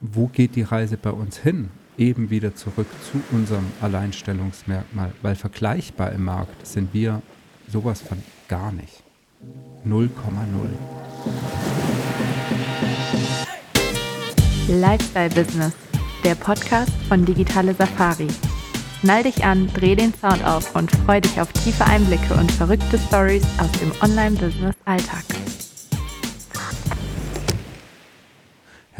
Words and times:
wo 0.00 0.26
geht 0.26 0.56
die 0.56 0.62
Reise 0.62 0.96
bei 0.96 1.10
uns 1.10 1.38
hin? 1.38 1.68
Eben 1.98 2.30
wieder 2.30 2.54
zurück 2.54 2.86
zu 3.12 3.20
unserem 3.36 3.66
Alleinstellungsmerkmal, 3.82 5.12
weil 5.22 5.34
vergleichbar 5.34 6.12
im 6.12 6.24
Markt 6.24 6.66
sind 6.66 6.94
wir 6.94 7.20
sowas 7.68 8.00
von 8.00 8.18
gar 8.48 8.72
nicht. 8.72 9.02
0,0. 9.86 10.08
Lifestyle 14.68 15.30
Business, 15.30 15.72
der 16.24 16.34
Podcast 16.34 16.92
von 17.08 17.24
Digitale 17.24 17.74
Safari. 17.74 18.28
Schnall 19.00 19.22
dich 19.22 19.44
an, 19.44 19.68
dreh 19.74 19.94
den 19.94 20.14
Sound 20.14 20.44
auf 20.44 20.74
und 20.74 20.90
freu 20.90 21.20
dich 21.20 21.40
auf 21.40 21.52
tiefe 21.52 21.84
Einblicke 21.86 22.34
und 22.34 22.50
verrückte 22.52 22.98
Stories 22.98 23.44
aus 23.58 23.72
dem 23.72 23.92
Online-Business-Alltag. 24.02 25.39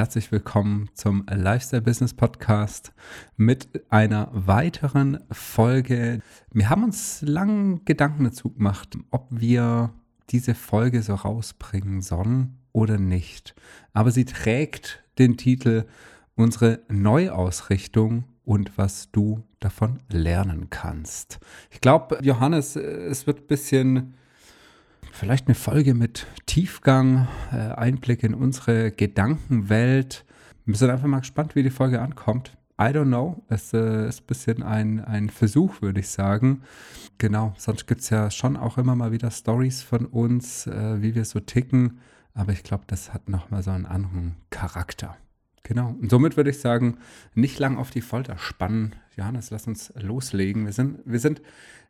Herzlich 0.01 0.33
willkommen 0.33 0.89
zum 0.95 1.27
Lifestyle 1.31 1.83
Business 1.83 2.15
Podcast 2.15 2.95
mit 3.37 3.69
einer 3.91 4.31
weiteren 4.33 5.19
Folge. 5.31 6.23
Wir 6.51 6.71
haben 6.71 6.85
uns 6.85 7.21
lang 7.21 7.85
Gedanken 7.85 8.25
dazu 8.25 8.49
gemacht, 8.49 8.97
ob 9.11 9.27
wir 9.29 9.93
diese 10.31 10.55
Folge 10.55 11.03
so 11.03 11.17
rausbringen 11.17 12.01
sollen 12.01 12.57
oder 12.73 12.97
nicht. 12.97 13.55
Aber 13.93 14.11
sie 14.11 14.25
trägt 14.25 15.05
den 15.19 15.37
Titel 15.37 15.85
Unsere 16.35 16.81
Neuausrichtung 16.89 18.25
und 18.43 18.79
was 18.79 19.11
du 19.13 19.43
davon 19.59 19.99
lernen 20.09 20.71
kannst. 20.71 21.41
Ich 21.71 21.83
glaube, 21.83 22.21
Johannes, 22.23 22.75
es 22.75 23.27
wird 23.27 23.41
ein 23.41 23.47
bisschen 23.49 24.15
vielleicht 25.13 25.47
eine 25.47 25.55
Folge 25.55 25.95
mit 25.95 26.27
Tiefgang, 26.47 27.29
äh, 27.53 27.57
Einblick 27.57 28.23
in 28.23 28.35
unsere 28.35 28.91
Gedankenwelt. 28.91 30.25
Wir 30.65 30.75
sind 30.77 30.91
einfach 30.91 31.07
mal 31.07 31.21
gespannt, 31.21 31.55
wie 31.55 31.63
die 31.63 31.71
Folge 31.71 32.01
ankommt. 32.01 32.57
I 32.81 32.85
don't 32.85 33.07
know. 33.07 33.43
Es 33.49 33.73
äh, 33.75 34.09
ist 34.09 34.23
ein 34.23 34.27
bisschen 34.27 34.63
ein, 34.63 35.05
ein 35.05 35.29
Versuch, 35.29 35.83
würde 35.83 36.01
ich 36.01 36.09
sagen. 36.09 36.63
Genau, 37.19 37.53
sonst 37.59 37.87
gibt 37.87 38.01
es 38.01 38.11
ja 38.11 38.31
schon 38.31 38.57
auch 38.57 38.79
immer 38.79 38.97
mal 38.97 39.13
wieder 39.13 39.31
Stories 39.31 39.83
von 39.83 40.07
uns, 40.07 40.67
äh, 40.67 41.03
wie 41.03 41.15
wir 41.15 41.25
so 41.25 41.41
ticken. 41.41 41.99
Aber 42.33 42.53
ich 42.53 42.63
glaube, 42.63 42.85
das 42.87 43.13
hat 43.13 43.29
nochmal 43.29 43.63
so 43.63 43.71
einen 43.71 43.87
anderen 43.87 44.37
Charakter. 44.49 45.17
Genau. 45.63 45.95
Und 46.01 46.11
somit 46.11 46.37
würde 46.39 46.51
ich 46.51 46.61
sagen, 46.61 46.97
nicht 47.35 47.59
lang 47.59 47.77
auf 47.77 47.91
die 47.91 48.01
Folter 48.01 48.39
spannen. 48.39 48.95
Johannes, 49.17 49.51
lass 49.51 49.67
uns 49.67 49.93
loslegen. 49.97 50.65
Wir 50.65 50.73
sind, 50.73 51.01
wir 51.05 51.21
sind, 51.21 51.43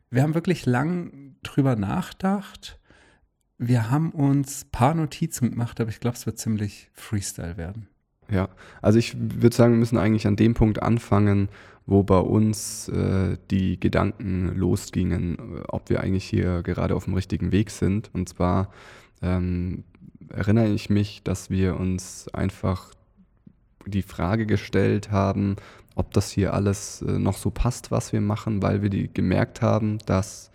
wir 0.09 0.23
haben 0.23 0.33
wirklich 0.33 0.65
lang 0.65 1.35
drüber 1.41 1.77
nachgedacht 1.77 2.80
wir 3.61 3.91
haben 3.91 4.09
uns 4.09 4.65
ein 4.65 4.71
paar 4.71 4.95
Notizen 4.95 5.51
gemacht, 5.51 5.79
aber 5.79 5.91
ich 5.91 5.99
glaube, 5.99 6.17
es 6.17 6.25
wird 6.25 6.39
ziemlich 6.39 6.89
Freestyle 6.93 7.57
werden. 7.57 7.87
Ja, 8.29 8.49
also 8.81 8.97
ich 8.97 9.15
würde 9.15 9.55
sagen, 9.55 9.73
wir 9.73 9.79
müssen 9.79 9.99
eigentlich 9.99 10.25
an 10.25 10.35
dem 10.35 10.55
Punkt 10.55 10.81
anfangen, 10.81 11.47
wo 11.85 12.01
bei 12.01 12.17
uns 12.17 12.87
äh, 12.89 13.37
die 13.51 13.79
Gedanken 13.79 14.55
losgingen, 14.55 15.37
äh, 15.37 15.61
ob 15.67 15.89
wir 15.89 16.01
eigentlich 16.01 16.25
hier 16.25 16.63
gerade 16.63 16.95
auf 16.95 17.05
dem 17.05 17.13
richtigen 17.13 17.51
Weg 17.51 17.69
sind. 17.69 18.09
Und 18.13 18.29
zwar 18.29 18.71
ähm, 19.21 19.83
erinnere 20.29 20.69
ich 20.69 20.89
mich, 20.89 21.21
dass 21.23 21.51
wir 21.51 21.79
uns 21.79 22.29
einfach 22.33 22.95
die 23.85 24.01
Frage 24.01 24.47
gestellt 24.47 25.11
haben, 25.11 25.55
ob 25.93 26.13
das 26.13 26.31
hier 26.31 26.55
alles 26.55 27.03
äh, 27.03 27.19
noch 27.19 27.37
so 27.37 27.51
passt, 27.51 27.91
was 27.91 28.11
wir 28.11 28.21
machen, 28.21 28.63
weil 28.63 28.81
wir 28.81 28.89
die 28.89 29.13
gemerkt 29.13 29.61
haben, 29.61 29.99
dass 30.07 30.50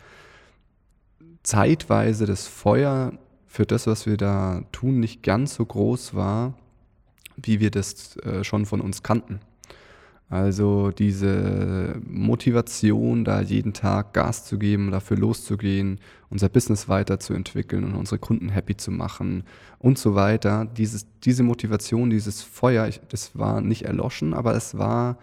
zeitweise 1.46 2.26
das 2.26 2.46
Feuer 2.48 3.12
für 3.46 3.66
das, 3.66 3.86
was 3.86 4.04
wir 4.04 4.16
da 4.16 4.62
tun, 4.72 4.98
nicht 4.98 5.22
ganz 5.22 5.54
so 5.54 5.64
groß 5.64 6.14
war, 6.14 6.54
wie 7.36 7.60
wir 7.60 7.70
das 7.70 8.16
äh, 8.18 8.42
schon 8.42 8.66
von 8.66 8.80
uns 8.80 9.02
kannten. 9.02 9.38
Also 10.28 10.90
diese 10.90 12.00
Motivation, 12.04 13.24
da 13.24 13.40
jeden 13.40 13.72
Tag 13.72 14.12
Gas 14.12 14.44
zu 14.44 14.58
geben, 14.58 14.90
dafür 14.90 15.16
loszugehen, 15.16 16.00
unser 16.30 16.48
Business 16.48 16.88
weiterzuentwickeln 16.88 17.84
und 17.84 17.94
unsere 17.94 18.18
Kunden 18.18 18.48
happy 18.48 18.76
zu 18.76 18.90
machen 18.90 19.44
und 19.78 19.98
so 19.98 20.16
weiter. 20.16 20.64
Dieses, 20.64 21.06
diese 21.20 21.44
Motivation, 21.44 22.10
dieses 22.10 22.42
Feuer, 22.42 22.90
das 23.08 23.38
war 23.38 23.60
nicht 23.60 23.82
erloschen, 23.82 24.34
aber 24.34 24.56
es 24.56 24.76
war 24.76 25.16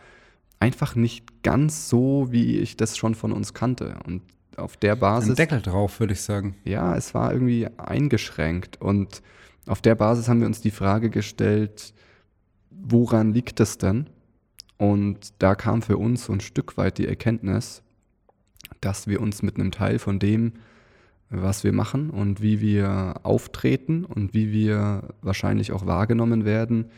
einfach 0.61 0.95
nicht 0.95 1.43
ganz 1.43 1.89
so, 1.89 2.27
wie 2.31 2.59
ich 2.59 2.77
das 2.77 2.95
schon 2.95 3.13
von 3.13 3.33
uns 3.33 3.53
kannte. 3.53 3.97
Und 4.05 4.21
auf 4.57 4.77
der 4.77 4.95
Basis. 4.95 5.31
Ein 5.31 5.35
Deckel 5.35 5.61
drauf, 5.61 5.99
würde 5.99 6.13
ich 6.13 6.21
sagen. 6.21 6.55
Ja, 6.63 6.95
es 6.95 7.13
war 7.13 7.33
irgendwie 7.33 7.67
eingeschränkt. 7.77 8.81
Und 8.81 9.21
auf 9.65 9.81
der 9.81 9.95
Basis 9.95 10.27
haben 10.27 10.39
wir 10.39 10.47
uns 10.47 10.61
die 10.61 10.71
Frage 10.71 11.09
gestellt, 11.09 11.93
woran 12.69 13.33
liegt 13.33 13.59
es 13.59 13.77
denn? 13.77 14.09
Und 14.77 15.33
da 15.39 15.55
kam 15.55 15.81
für 15.81 15.97
uns 15.97 16.25
so 16.25 16.33
ein 16.33 16.41
Stück 16.41 16.77
weit 16.77 16.97
die 16.97 17.07
Erkenntnis, 17.07 17.83
dass 18.81 19.07
wir 19.07 19.21
uns 19.21 19.41
mit 19.41 19.55
einem 19.55 19.71
Teil 19.71 19.99
von 19.99 20.19
dem, 20.19 20.53
was 21.29 21.63
wir 21.63 21.71
machen 21.71 22.09
und 22.09 22.41
wie 22.41 22.59
wir 22.59 23.21
auftreten 23.23 24.05
und 24.05 24.33
wie 24.33 24.51
wir 24.51 25.09
wahrscheinlich 25.21 25.71
auch 25.71 25.85
wahrgenommen 25.85 26.45
werden, 26.45 26.91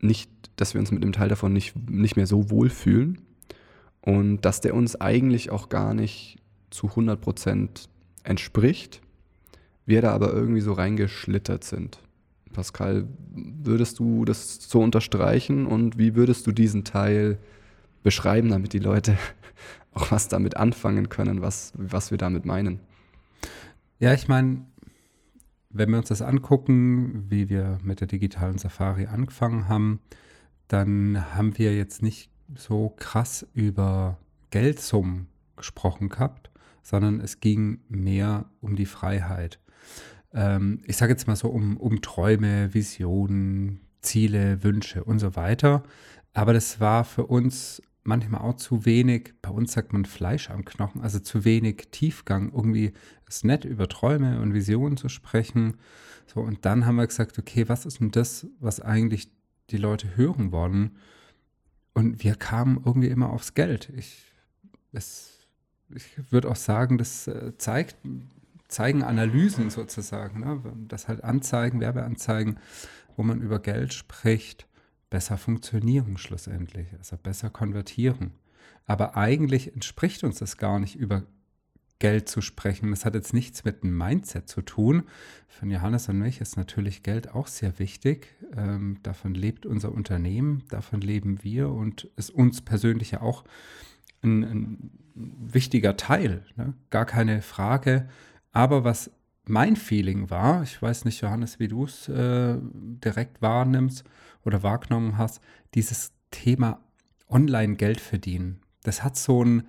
nicht, 0.00 0.30
dass 0.56 0.74
wir 0.74 0.80
uns 0.80 0.90
mit 0.90 1.02
einem 1.02 1.12
Teil 1.12 1.28
davon 1.28 1.52
nicht, 1.52 1.74
nicht 1.90 2.16
mehr 2.16 2.26
so 2.26 2.50
wohlfühlen 2.50 3.20
und 4.00 4.40
dass 4.42 4.60
der 4.60 4.74
uns 4.74 5.00
eigentlich 5.00 5.50
auch 5.50 5.68
gar 5.68 5.94
nicht 5.94 6.38
zu 6.70 6.88
100 6.88 7.20
Prozent 7.20 7.88
entspricht, 8.22 9.00
wir 9.86 10.02
da 10.02 10.12
aber 10.12 10.32
irgendwie 10.32 10.60
so 10.60 10.72
reingeschlittert 10.72 11.64
sind. 11.64 12.00
Pascal, 12.52 13.06
würdest 13.34 13.98
du 13.98 14.24
das 14.24 14.56
so 14.56 14.80
unterstreichen 14.80 15.66
und 15.66 15.98
wie 15.98 16.14
würdest 16.14 16.46
du 16.46 16.52
diesen 16.52 16.84
Teil 16.84 17.38
beschreiben, 18.02 18.50
damit 18.50 18.72
die 18.72 18.78
Leute 18.78 19.16
auch 19.92 20.10
was 20.10 20.28
damit 20.28 20.56
anfangen 20.56 21.08
können, 21.08 21.42
was, 21.42 21.72
was 21.76 22.10
wir 22.10 22.18
damit 22.18 22.44
meinen? 22.44 22.80
Ja, 23.98 24.12
ich 24.12 24.28
meine, 24.28 24.64
wenn 25.70 25.90
wir 25.90 25.98
uns 25.98 26.08
das 26.08 26.22
angucken, 26.22 27.26
wie 27.28 27.48
wir 27.48 27.78
mit 27.82 28.00
der 28.00 28.08
digitalen 28.08 28.58
Safari 28.58 29.06
angefangen 29.06 29.68
haben, 29.68 30.00
dann 30.68 31.34
haben 31.34 31.58
wir 31.58 31.74
jetzt 31.74 32.02
nicht 32.02 32.30
so 32.54 32.94
krass 32.96 33.46
über 33.54 34.18
Geldsummen 34.50 35.28
gesprochen 35.56 36.08
gehabt, 36.08 36.50
sondern 36.88 37.20
es 37.20 37.40
ging 37.40 37.80
mehr 37.90 38.46
um 38.62 38.74
die 38.74 38.86
Freiheit. 38.86 39.60
Ähm, 40.32 40.80
ich 40.86 40.96
sage 40.96 41.12
jetzt 41.12 41.26
mal 41.26 41.36
so 41.36 41.48
um, 41.48 41.76
um 41.76 42.00
Träume, 42.00 42.72
Visionen, 42.72 43.80
Ziele, 44.00 44.62
Wünsche 44.62 45.04
und 45.04 45.18
so 45.18 45.36
weiter. 45.36 45.82
Aber 46.32 46.54
das 46.54 46.80
war 46.80 47.04
für 47.04 47.26
uns 47.26 47.82
manchmal 48.04 48.40
auch 48.40 48.56
zu 48.56 48.86
wenig, 48.86 49.34
bei 49.42 49.50
uns 49.50 49.72
sagt 49.72 49.92
man 49.92 50.06
Fleisch 50.06 50.48
am 50.48 50.64
Knochen, 50.64 51.02
also 51.02 51.18
zu 51.18 51.44
wenig 51.44 51.88
Tiefgang. 51.90 52.52
Irgendwie 52.54 52.94
ist 53.28 53.44
nett, 53.44 53.66
über 53.66 53.86
Träume 53.86 54.40
und 54.40 54.54
Visionen 54.54 54.96
zu 54.96 55.10
sprechen. 55.10 55.76
So, 56.26 56.40
und 56.40 56.64
dann 56.64 56.86
haben 56.86 56.96
wir 56.96 57.06
gesagt, 57.06 57.38
okay, 57.38 57.68
was 57.68 57.84
ist 57.84 58.00
denn 58.00 58.12
das, 58.12 58.46
was 58.60 58.80
eigentlich 58.80 59.30
die 59.68 59.76
Leute 59.76 60.16
hören 60.16 60.52
wollen? 60.52 60.96
Und 61.92 62.24
wir 62.24 62.34
kamen 62.34 62.80
irgendwie 62.82 63.08
immer 63.08 63.28
aufs 63.28 63.52
Geld. 63.52 63.92
Ich, 63.94 64.32
es 64.92 65.37
ich 65.94 66.32
würde 66.32 66.50
auch 66.50 66.56
sagen, 66.56 66.98
das 66.98 67.26
äh, 67.26 67.56
zeigt, 67.58 67.96
zeigen 68.68 69.02
Analysen 69.02 69.70
sozusagen, 69.70 70.40
ne? 70.40 70.62
dass 70.88 71.08
halt 71.08 71.24
Anzeigen, 71.24 71.80
Werbeanzeigen, 71.80 72.58
wo 73.16 73.22
man 73.22 73.40
über 73.40 73.58
Geld 73.58 73.94
spricht, 73.94 74.66
besser 75.10 75.38
funktionieren 75.38 76.18
schlussendlich, 76.18 76.88
also 76.98 77.16
besser 77.16 77.50
konvertieren. 77.50 78.32
Aber 78.86 79.16
eigentlich 79.16 79.72
entspricht 79.74 80.24
uns 80.24 80.38
das 80.38 80.56
gar 80.56 80.78
nicht, 80.78 80.96
über 80.96 81.24
Geld 81.98 82.28
zu 82.28 82.40
sprechen. 82.40 82.90
Das 82.90 83.04
hat 83.04 83.14
jetzt 83.14 83.34
nichts 83.34 83.64
mit 83.64 83.82
dem 83.82 83.96
Mindset 83.96 84.48
zu 84.48 84.62
tun. 84.62 85.04
Für 85.48 85.66
Johannes 85.66 86.08
und 86.08 86.18
mich 86.18 86.40
ist 86.40 86.56
natürlich 86.56 87.02
Geld 87.02 87.34
auch 87.34 87.48
sehr 87.48 87.78
wichtig. 87.78 88.34
Ähm, 88.56 88.98
davon 89.02 89.34
lebt 89.34 89.66
unser 89.66 89.92
Unternehmen, 89.92 90.62
davon 90.68 91.00
leben 91.00 91.42
wir 91.42 91.70
und 91.70 92.04
ist 92.16 92.30
uns 92.30 92.60
persönlich 92.62 93.12
ja 93.12 93.20
auch 93.20 93.44
ein, 94.22 94.42
ein 94.42 94.90
wichtiger 95.14 95.96
Teil, 95.96 96.44
ne? 96.56 96.74
gar 96.90 97.06
keine 97.06 97.42
Frage. 97.42 98.08
Aber 98.52 98.84
was 98.84 99.10
mein 99.48 99.76
Feeling 99.76 100.30
war, 100.30 100.62
ich 100.62 100.80
weiß 100.80 101.04
nicht, 101.04 101.20
Johannes, 101.22 101.58
wie 101.58 101.68
du 101.68 101.84
es 101.84 102.08
äh, 102.08 102.56
direkt 102.60 103.40
wahrnimmst 103.40 104.04
oder 104.44 104.62
wahrgenommen 104.62 105.16
hast, 105.16 105.40
dieses 105.74 106.12
Thema 106.30 106.80
Online-Geld 107.28 108.00
verdienen. 108.00 108.60
Das 108.82 109.02
hat 109.02 109.16
so 109.16 109.44
ein, 109.44 109.64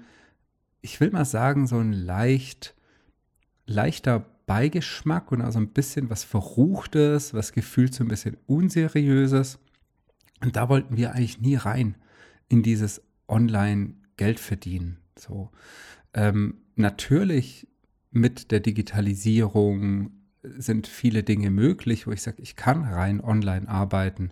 ich 0.81 0.99
will 0.99 1.11
mal 1.11 1.25
sagen, 1.25 1.67
so 1.67 1.77
ein 1.77 1.93
leicht, 1.93 2.75
leichter 3.65 4.25
Beigeschmack 4.45 5.31
und 5.31 5.41
also 5.41 5.59
ein 5.59 5.69
bisschen 5.69 6.09
was 6.09 6.23
Verruchtes, 6.23 7.33
was 7.33 7.53
gefühlt 7.53 7.93
so 7.93 8.03
ein 8.03 8.07
bisschen 8.07 8.37
Unseriöses. 8.47 9.59
Und 10.41 10.55
da 10.55 10.69
wollten 10.69 10.97
wir 10.97 11.13
eigentlich 11.13 11.39
nie 11.39 11.55
rein 11.55 11.95
in 12.47 12.63
dieses 12.63 13.01
Online-Geld 13.27 13.98
verdienen. 14.39 14.97
So. 15.17 15.49
Ähm, 16.13 16.61
natürlich 16.75 17.67
mit 18.11 18.51
der 18.51 18.59
Digitalisierung 18.59 20.11
sind 20.43 20.87
viele 20.87 21.23
Dinge 21.23 21.49
möglich, 21.49 22.07
wo 22.07 22.11
ich 22.11 22.21
sage, 22.21 22.41
ich 22.41 22.55
kann 22.55 22.83
rein 22.83 23.21
online 23.21 23.67
arbeiten. 23.67 24.31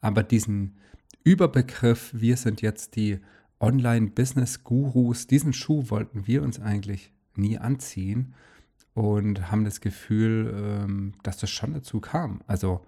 aber 0.00 0.22
diesen 0.22 0.76
Überbegriff, 1.22 2.10
wir 2.12 2.36
sind 2.36 2.60
jetzt 2.60 2.96
die 2.96 3.20
Online-Business-Gurus, 3.58 5.26
diesen 5.26 5.54
Schuh 5.54 5.88
wollten 5.88 6.26
wir 6.26 6.42
uns 6.42 6.60
eigentlich 6.60 7.12
nie 7.34 7.56
anziehen 7.56 8.34
und 8.92 9.50
haben 9.50 9.64
das 9.64 9.80
Gefühl, 9.80 10.52
ähm, 10.54 11.14
dass 11.22 11.38
das 11.38 11.50
schon 11.50 11.72
dazu 11.72 12.00
kam. 12.00 12.42
Also 12.46 12.84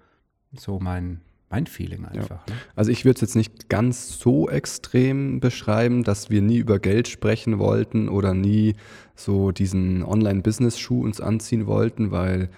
so 0.53 0.79
mein, 0.79 1.23
mein 1.51 1.67
Feeling 1.67 2.05
einfach. 2.05 2.47
Ja. 2.49 2.55
Ne? 2.55 2.61
Also 2.75 2.91
ich 2.91 3.05
würde 3.05 3.17
es 3.17 3.21
jetzt 3.21 3.37
nicht 3.37 3.69
ganz 3.69 4.19
so 4.19 4.49
extrem 4.49 5.41
beschreiben, 5.41 6.03
dass 6.03 6.31
wir 6.31 6.43
nie 6.43 6.59
über 6.59 6.79
Geld 6.79 7.09
sprechen 7.09 7.59
wollten 7.59 8.09
oder 8.09 8.35
nie 8.35 8.75
so 9.15 9.53
diesen 9.53 10.03
Online-Business-Schuh 10.03 11.03
uns 11.03 11.21
anziehen 11.21 11.67
wollten, 11.67 12.11
weil 12.11 12.51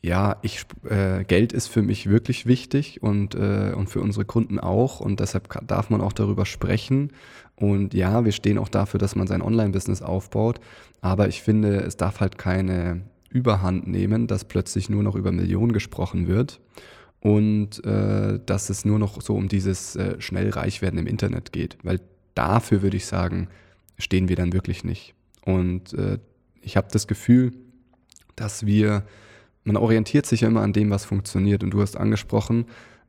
ja, 0.00 0.36
ich, 0.42 0.64
äh, 0.88 1.24
Geld 1.24 1.52
ist 1.52 1.66
für 1.66 1.82
mich 1.82 2.08
wirklich 2.08 2.46
wichtig 2.46 3.02
und, 3.02 3.34
äh, 3.34 3.72
und 3.74 3.88
für 3.90 4.00
unsere 4.00 4.24
Kunden 4.24 4.60
auch 4.60 5.00
und 5.00 5.18
deshalb 5.18 5.48
darf 5.66 5.90
man 5.90 6.00
auch 6.00 6.12
darüber 6.12 6.46
sprechen. 6.46 7.10
Und 7.56 7.94
ja, 7.94 8.24
wir 8.24 8.30
stehen 8.30 8.58
auch 8.58 8.68
dafür, 8.68 8.98
dass 8.98 9.16
man 9.16 9.26
sein 9.26 9.42
Online-Business 9.42 10.02
aufbaut, 10.02 10.60
aber 11.00 11.26
ich 11.26 11.42
finde, 11.42 11.78
es 11.80 11.96
darf 11.96 12.20
halt 12.20 12.38
keine 12.38 13.02
Überhand 13.28 13.88
nehmen, 13.88 14.28
dass 14.28 14.44
plötzlich 14.44 14.88
nur 14.88 15.02
noch 15.02 15.16
über 15.16 15.32
Millionen 15.32 15.72
gesprochen 15.72 16.28
wird 16.28 16.60
und 17.20 17.84
äh, 17.84 18.38
dass 18.44 18.70
es 18.70 18.84
nur 18.84 18.98
noch 18.98 19.20
so 19.20 19.34
um 19.34 19.48
dieses 19.48 19.96
äh, 19.96 20.20
schnell 20.20 20.50
reich 20.50 20.82
werden 20.82 20.98
im 20.98 21.06
Internet 21.06 21.52
geht, 21.52 21.76
weil 21.82 22.00
dafür 22.34 22.82
würde 22.82 22.96
ich 22.96 23.06
sagen, 23.06 23.48
stehen 23.98 24.28
wir 24.28 24.36
dann 24.36 24.52
wirklich 24.52 24.84
nicht. 24.84 25.14
Und 25.44 25.94
äh, 25.94 26.18
ich 26.60 26.76
habe 26.76 26.88
das 26.92 27.06
Gefühl, 27.06 27.52
dass 28.36 28.66
wir, 28.66 29.04
man 29.64 29.76
orientiert 29.76 30.26
sich 30.26 30.42
ja 30.42 30.48
immer 30.48 30.62
an 30.62 30.72
dem, 30.72 30.90
was 30.90 31.04
funktioniert. 31.04 31.64
Und 31.64 31.70
du 31.70 31.80
hast 31.80 31.96
angesprochen, 31.96 32.66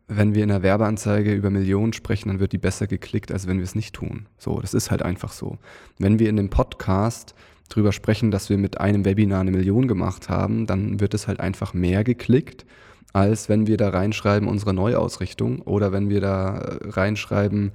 wenn 0.07 0.33
wir 0.33 0.43
in 0.43 0.49
einer 0.49 0.63
Werbeanzeige 0.63 1.33
über 1.33 1.51
Millionen 1.51 1.93
sprechen, 1.93 2.29
dann 2.29 2.39
wird 2.39 2.51
die 2.51 2.57
besser 2.57 2.87
geklickt, 2.87 3.31
als 3.31 3.45
wenn 3.45 3.57
wir 3.57 3.63
es 3.63 3.75
nicht 3.75 3.93
tun. 3.93 4.25
So, 4.39 4.59
das 4.59 4.73
ist 4.73 4.89
halt 4.89 5.03
einfach 5.03 5.31
so. 5.31 5.59
Wenn 5.99 6.17
wir 6.17 6.29
in 6.29 6.37
dem 6.37 6.49
Podcast 6.49 7.35
drüber 7.69 7.91
sprechen, 7.91 8.31
dass 8.31 8.49
wir 8.49 8.57
mit 8.57 8.79
einem 8.79 9.05
Webinar 9.05 9.41
eine 9.41 9.51
Million 9.51 9.87
gemacht 9.87 10.27
haben, 10.29 10.65
dann 10.65 10.99
wird 10.99 11.13
es 11.13 11.27
halt 11.27 11.39
einfach 11.39 11.75
mehr 11.75 12.03
geklickt 12.03 12.65
als 13.13 13.49
wenn 13.49 13.67
wir 13.67 13.77
da 13.77 13.89
reinschreiben 13.89 14.47
unsere 14.47 14.73
Neuausrichtung 14.73 15.61
oder 15.61 15.91
wenn 15.91 16.09
wir 16.09 16.21
da 16.21 16.57
äh, 16.57 16.89
reinschreiben 16.89 17.71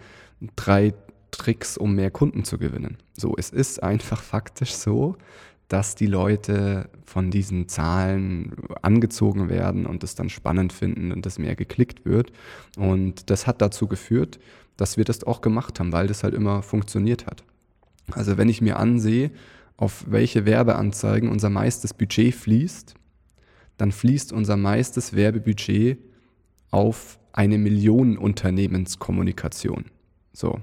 drei 0.56 0.94
Tricks, 1.30 1.76
um 1.76 1.94
mehr 1.94 2.10
Kunden 2.10 2.44
zu 2.44 2.58
gewinnen. 2.58 2.98
So, 3.16 3.34
es 3.36 3.50
ist 3.50 3.82
einfach 3.82 4.22
faktisch 4.22 4.72
so, 4.74 5.16
dass 5.68 5.94
die 5.94 6.06
Leute 6.06 6.88
von 7.04 7.30
diesen 7.30 7.68
Zahlen 7.68 8.52
angezogen 8.82 9.48
werden 9.48 9.86
und 9.86 10.04
es 10.04 10.14
dann 10.14 10.28
spannend 10.28 10.72
finden 10.72 11.10
und 11.10 11.26
das 11.26 11.38
mehr 11.38 11.56
geklickt 11.56 12.04
wird. 12.04 12.30
Und 12.76 13.30
das 13.30 13.46
hat 13.46 13.60
dazu 13.60 13.88
geführt, 13.88 14.38
dass 14.76 14.96
wir 14.96 15.04
das 15.04 15.24
auch 15.24 15.40
gemacht 15.40 15.80
haben, 15.80 15.92
weil 15.92 16.06
das 16.06 16.22
halt 16.22 16.34
immer 16.34 16.62
funktioniert 16.62 17.26
hat. 17.26 17.42
Also 18.12 18.36
wenn 18.36 18.48
ich 18.48 18.60
mir 18.60 18.78
ansehe, 18.78 19.30
auf 19.76 20.04
welche 20.08 20.44
Werbeanzeigen 20.44 21.28
unser 21.28 21.50
meistes 21.50 21.94
Budget 21.94 22.34
fließt, 22.34 22.94
dann 23.76 23.92
fließt 23.92 24.32
unser 24.32 24.56
meistes 24.56 25.14
Werbebudget 25.14 25.98
auf 26.70 27.18
eine 27.32 27.58
Millionenunternehmenskommunikation. 27.58 29.84
So. 30.32 30.60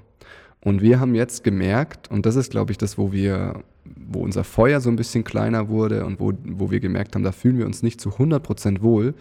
Und 0.60 0.80
wir 0.80 0.98
haben 1.00 1.14
jetzt 1.14 1.44
gemerkt, 1.44 2.10
und 2.10 2.24
das 2.24 2.36
ist, 2.36 2.50
glaube 2.50 2.72
ich, 2.72 2.78
das, 2.78 2.96
wo 2.96 3.12
wir, 3.12 3.62
wo 3.84 4.20
unser 4.20 4.44
Feuer 4.44 4.80
so 4.80 4.88
ein 4.90 4.96
bisschen 4.96 5.24
kleiner 5.24 5.68
wurde 5.68 6.06
und 6.06 6.20
wo, 6.20 6.32
wo 6.44 6.70
wir 6.70 6.80
gemerkt 6.80 7.14
haben, 7.14 7.24
da 7.24 7.32
fühlen 7.32 7.58
wir 7.58 7.66
uns 7.66 7.82
nicht 7.82 8.00
zu 8.00 8.08
100% 8.10 8.80
wohl, 8.80 9.14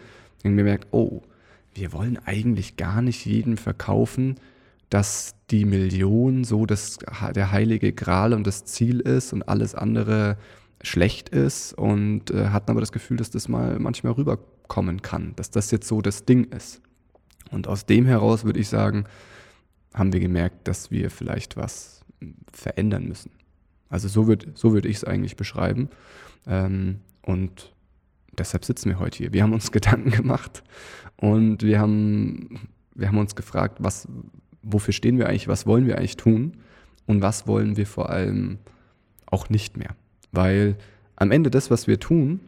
haben 0.43 0.55
wir 0.55 0.63
gemerkt, 0.63 0.87
oh, 0.91 1.21
wir 1.73 1.93
wollen 1.93 2.19
eigentlich 2.25 2.77
gar 2.77 3.01
nicht 3.01 3.25
jedem 3.25 3.57
verkaufen, 3.57 4.35
dass 4.89 5.35
die 5.49 5.65
Million 5.65 6.43
so 6.43 6.65
das, 6.65 6.99
der 7.33 7.51
heilige 7.51 7.93
Gral 7.93 8.33
und 8.33 8.45
das 8.45 8.65
Ziel 8.65 8.99
ist 8.99 9.33
und 9.33 9.47
alles 9.47 9.73
andere 9.73 10.37
schlecht 10.83 11.29
ist 11.29 11.73
und 11.73 12.31
äh, 12.31 12.47
hatten 12.47 12.71
aber 12.71 12.79
das 12.79 12.91
Gefühl, 12.91 13.17
dass 13.17 13.29
das 13.29 13.47
mal 13.47 13.79
manchmal 13.79 14.13
rüberkommen 14.13 15.01
kann, 15.01 15.33
dass 15.35 15.51
das 15.51 15.71
jetzt 15.71 15.87
so 15.87 16.01
das 16.01 16.25
Ding 16.25 16.45
ist. 16.45 16.81
Und 17.51 17.67
aus 17.67 17.85
dem 17.85 18.05
heraus 18.05 18.43
würde 18.43 18.59
ich 18.59 18.69
sagen, 18.69 19.05
haben 19.93 20.13
wir 20.13 20.19
gemerkt, 20.19 20.67
dass 20.67 20.89
wir 20.89 21.09
vielleicht 21.09 21.57
was 21.57 22.05
verändern 22.51 23.07
müssen. 23.07 23.31
Also 23.89 24.07
so 24.07 24.27
würde 24.27 24.51
so 24.55 24.73
würd 24.73 24.85
ich 24.85 24.97
es 24.97 25.03
eigentlich 25.03 25.35
beschreiben. 25.35 25.89
Ähm, 26.47 27.01
und 27.21 27.73
deshalb 28.37 28.65
sitzen 28.65 28.89
wir 28.89 28.99
heute 28.99 29.17
hier. 29.17 29.33
Wir 29.33 29.43
haben 29.43 29.53
uns 29.53 29.71
Gedanken 29.71 30.11
gemacht 30.11 30.63
und 31.17 31.61
wir 31.61 31.79
haben, 31.79 32.69
wir 32.95 33.07
haben 33.07 33.17
uns 33.17 33.35
gefragt, 33.35 33.77
was, 33.79 34.07
wofür 34.63 34.93
stehen 34.93 35.17
wir 35.17 35.27
eigentlich, 35.27 35.47
was 35.47 35.65
wollen 35.65 35.87
wir 35.87 35.97
eigentlich 35.97 36.17
tun 36.17 36.57
und 37.05 37.21
was 37.21 37.47
wollen 37.47 37.77
wir 37.77 37.85
vor 37.85 38.09
allem 38.09 38.59
auch 39.25 39.49
nicht 39.49 39.77
mehr. 39.77 39.95
Weil 40.31 40.75
am 41.15 41.31
Ende 41.31 41.49
das, 41.49 41.69
was 41.69 41.87
wir 41.87 41.99
tun, 41.99 42.39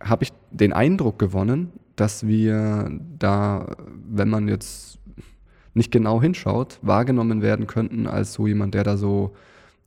habe 0.00 0.24
ich 0.24 0.32
den 0.50 0.72
Eindruck 0.72 1.18
gewonnen, 1.18 1.72
dass 1.96 2.26
wir 2.26 2.90
da, 3.18 3.76
wenn 4.08 4.28
man 4.28 4.48
jetzt 4.48 4.98
nicht 5.72 5.90
genau 5.90 6.20
hinschaut, 6.20 6.78
wahrgenommen 6.82 7.42
werden 7.42 7.66
könnten 7.66 8.06
als 8.06 8.32
so 8.32 8.46
jemand, 8.46 8.74
der 8.74 8.84
da 8.84 8.96
so 8.96 9.34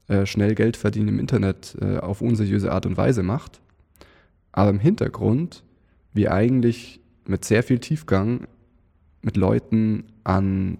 äh, 0.07 0.25
schnell 0.25 0.55
Geld 0.55 0.77
verdienen 0.77 1.09
im 1.09 1.19
Internet 1.19 1.77
äh, 1.81 1.97
auf 1.97 2.21
unseriöse 2.21 2.71
Art 2.71 2.85
und 2.85 2.97
Weise 2.97 3.23
macht. 3.23 3.61
Aber 4.51 4.69
im 4.69 4.79
Hintergrund 4.79 5.63
wir 6.13 6.33
eigentlich 6.33 6.99
mit 7.25 7.45
sehr 7.45 7.63
viel 7.63 7.79
Tiefgang 7.79 8.47
mit 9.21 9.37
Leuten 9.37 10.05
an 10.23 10.77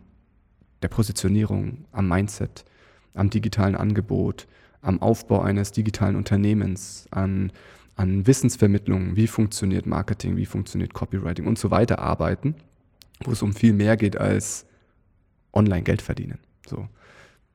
der 0.82 0.88
Positionierung, 0.88 1.86
am 1.92 2.08
Mindset, 2.08 2.66
am 3.14 3.30
digitalen 3.30 3.76
Angebot, 3.76 4.48
am 4.88 5.02
Aufbau 5.02 5.42
eines 5.42 5.72
digitalen 5.72 6.16
Unternehmens, 6.16 7.08
an, 7.12 7.52
an 7.96 8.26
Wissensvermittlung, 8.26 9.16
wie 9.16 9.28
funktioniert 9.28 9.86
Marketing, 9.86 10.38
wie 10.38 10.46
funktioniert 10.46 10.94
Copywriting 10.94 11.46
und 11.46 11.60
so 11.60 11.72
weiter 11.72 12.00
arbeiten, 12.00 12.56
wo 13.24 13.32
es 13.32 13.42
um 13.42 13.54
viel 13.54 13.74
mehr 13.74 13.98
geht 13.98 14.18
als 14.18 14.66
online 15.54 15.84
Geld 15.84 16.02
verdienen. 16.02 16.40
So. 16.66 16.88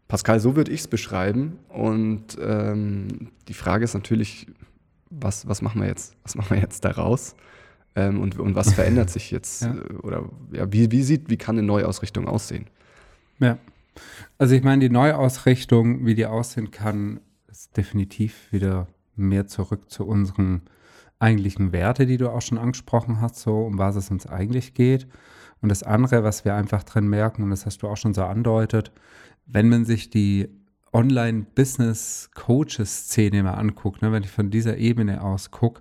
Pascal, 0.09 0.41
so 0.41 0.57
würde 0.57 0.73
ich 0.73 0.81
es 0.81 0.89
beschreiben. 0.89 1.59
Und 1.69 2.37
ähm, 2.39 3.31
die 3.49 3.55
Frage 3.55 3.85
ist 3.85 3.95
natürlich, 3.95 4.47
was, 5.09 5.49
was 5.49 5.63
machen 5.63 5.81
wir 5.81 5.89
jetzt? 5.89 6.15
Was 6.25 6.35
machen 6.35 6.55
wir 6.55 6.61
jetzt 6.61 6.85
daraus? 6.85 7.35
Ähm, 7.95 8.21
und, 8.21 8.39
und 8.39 8.55
was 8.55 8.73
verändert 8.75 9.09
sich 9.09 9.31
jetzt? 9.31 9.63
ja. 9.63 9.75
Oder 10.03 10.29
ja, 10.53 10.71
wie, 10.71 10.91
wie 10.91 11.03
sieht, 11.03 11.31
wie 11.31 11.39
kann 11.39 11.57
eine 11.57 11.67
Neuausrichtung 11.67 12.29
aussehen? 12.29 12.67
Ja. 13.39 13.57
Also 14.39 14.55
ich 14.55 14.63
meine, 14.63 14.81
die 14.81 14.91
Neuausrichtung, 14.91 16.07
wie 16.07 16.15
die 16.15 16.27
aussehen 16.27 16.71
kann, 16.71 17.21
ist 17.49 17.77
definitiv 17.77 18.53
wieder 18.53 18.87
mehr 19.17 19.47
zurück 19.47 19.91
zu 19.91 20.07
unseren 20.07 20.63
eigentlichen 21.19 21.73
Werte, 21.73 22.07
die 22.07 22.17
du 22.17 22.31
auch 22.31 22.43
schon 22.43 22.59
angesprochen 22.59 23.21
hast, 23.21 23.37
so 23.37 23.65
um 23.65 23.79
was 23.79 23.97
es 23.97 24.11
uns 24.11 24.27
eigentlich 24.27 24.75
geht. 24.75 25.07
Und 25.61 25.69
das 25.69 25.85
andere, 25.85 26.25
was 26.25 26.45
wir 26.45 26.55
einfach 26.55 26.83
drin 26.83 27.09
merken, 27.09 27.45
und 27.45 27.51
das 27.51 27.67
hast 27.67 27.83
du 27.83 27.89
auch 27.89 27.97
schon 27.97 28.15
so 28.15 28.25
andeutet, 28.25 28.91
wenn 29.47 29.69
man 29.69 29.85
sich 29.85 30.11
die 30.11 30.49
Online-Business-Coaches-Szene 30.93 33.45
mal 33.45 33.55
anguckt, 33.55 34.03
ne, 34.03 34.13
wenn 34.13 34.25
ich 34.25 34.31
von 34.31 34.51
dieser 34.51 34.77
Ebene 34.77 35.23
aus 35.23 35.51
gucke, 35.51 35.81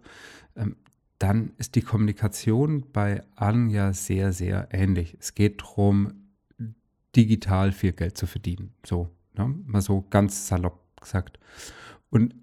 ähm, 0.55 0.77
dann 1.17 1.51
ist 1.57 1.75
die 1.75 1.81
Kommunikation 1.81 2.85
bei 2.93 3.21
allen 3.35 3.69
ja 3.69 3.91
sehr, 3.93 4.31
sehr 4.33 4.69
ähnlich. 4.71 5.17
Es 5.19 5.35
geht 5.35 5.61
darum, 5.61 6.20
digital 7.15 7.71
viel 7.71 7.91
Geld 7.91 8.17
zu 8.17 8.27
verdienen. 8.27 8.73
So, 8.85 9.09
ne? 9.35 9.53
mal 9.65 9.81
so 9.81 10.05
ganz 10.09 10.47
salopp 10.47 10.79
gesagt. 11.01 11.39
Und 12.09 12.35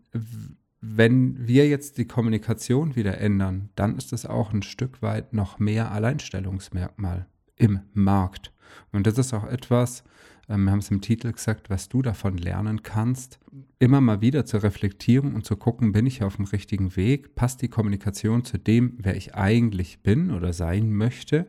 wenn 0.80 1.46
wir 1.46 1.68
jetzt 1.68 1.98
die 1.98 2.06
Kommunikation 2.06 2.94
wieder 2.94 3.18
ändern, 3.18 3.70
dann 3.74 3.96
ist 3.96 4.12
das 4.12 4.26
auch 4.26 4.52
ein 4.52 4.62
Stück 4.62 5.02
weit 5.02 5.32
noch 5.32 5.58
mehr 5.58 5.90
Alleinstellungsmerkmal 5.90 7.26
im 7.56 7.80
Markt. 7.92 8.52
Und 8.92 9.06
das 9.06 9.18
ist 9.18 9.34
auch 9.34 9.44
etwas, 9.44 10.04
ähm, 10.48 10.64
wir 10.64 10.72
haben 10.72 10.78
es 10.78 10.90
im 10.90 11.00
Titel 11.00 11.32
gesagt, 11.32 11.70
was 11.70 11.88
du 11.88 12.02
davon 12.02 12.38
lernen 12.38 12.82
kannst, 12.82 13.38
immer 13.78 14.00
mal 14.00 14.20
wieder 14.20 14.44
zu 14.44 14.58
reflektieren 14.58 15.34
und 15.34 15.44
zu 15.44 15.56
gucken, 15.56 15.92
bin 15.92 16.06
ich 16.06 16.22
auf 16.22 16.36
dem 16.36 16.44
richtigen 16.44 16.96
Weg? 16.96 17.34
Passt 17.34 17.62
die 17.62 17.68
Kommunikation 17.68 18.44
zu 18.44 18.58
dem, 18.58 18.94
wer 18.98 19.16
ich 19.16 19.34
eigentlich 19.34 20.02
bin 20.02 20.30
oder 20.30 20.52
sein 20.52 20.92
möchte? 20.92 21.48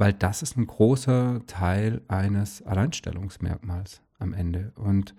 Weil 0.00 0.14
das 0.14 0.40
ist 0.40 0.56
ein 0.56 0.66
großer 0.66 1.42
Teil 1.46 2.00
eines 2.08 2.62
Alleinstellungsmerkmals 2.62 4.00
am 4.18 4.32
Ende. 4.32 4.72
Und 4.76 5.14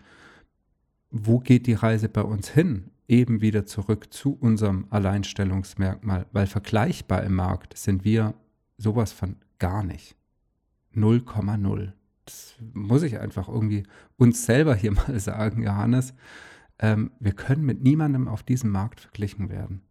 wo 1.12 1.38
geht 1.38 1.68
die 1.68 1.76
Reise 1.76 2.10
bei 2.10 2.24
uns 2.24 2.50
hin? 2.50 2.90
Eben 3.08 3.42
wieder 3.42 3.68
zurück 3.68 4.12
zu 4.12 4.34
unserem 4.34 4.88
Alleinstellungsmerkmal, 4.90 6.26
weil 6.32 6.48
vergleichbar 6.48 7.22
im 7.22 7.36
Markt 7.36 7.78
sind 7.78 8.04
wir 8.04 8.34
sowas 8.80 9.12
von 9.12 9.36
gar 9.60 9.84
nicht. 9.84 10.16
0,0. 10.96 11.92
Das 12.26 12.56
muss 12.74 13.04
ich 13.04 13.20
einfach 13.20 13.50
irgendwie 13.50 13.84
uns 14.18 14.48
selber 14.48 14.74
hier 14.74 14.92
mal 15.08 15.20
sagen, 15.20 15.62
Johannes. 15.62 16.16
Ähm, 16.80 17.12
wir 17.20 17.34
können 17.34 17.68
mit 17.68 17.84
niemandem 17.84 18.28
auf 18.28 18.42
diesem 18.42 18.72
Markt 18.72 19.02
verglichen 19.02 19.50
werden. 19.50 19.84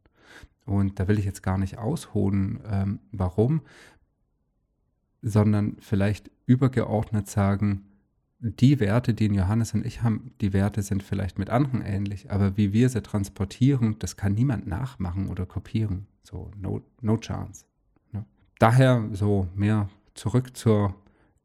Und 0.66 0.98
da 0.98 1.06
will 1.06 1.20
ich 1.20 1.24
jetzt 1.24 1.44
gar 1.44 1.58
nicht 1.58 1.78
ausholen, 1.78 2.58
ähm, 2.68 2.98
warum, 3.12 3.62
sondern 5.22 5.76
vielleicht 5.80 6.30
übergeordnet 6.46 7.28
sagen, 7.28 7.86
die 8.40 8.80
Werte, 8.80 9.12
die 9.12 9.26
Johannes 9.26 9.74
und 9.74 9.84
ich 9.84 10.02
haben, 10.02 10.32
die 10.40 10.52
Werte 10.52 10.82
sind 10.82 11.02
vielleicht 11.02 11.38
mit 11.38 11.50
anderen 11.50 11.82
ähnlich, 11.82 12.30
aber 12.30 12.56
wie 12.56 12.72
wir 12.72 12.88
sie 12.88 13.02
transportieren, 13.02 13.96
das 13.98 14.16
kann 14.16 14.32
niemand 14.32 14.66
nachmachen 14.66 15.28
oder 15.28 15.44
kopieren. 15.44 16.06
So, 16.22 16.50
no, 16.56 16.80
no 17.02 17.18
chance. 17.18 17.66
Ne? 18.12 18.24
Daher 18.58 19.08
so 19.12 19.48
mehr 19.54 19.90
zurück 20.14 20.56
zur 20.56 20.94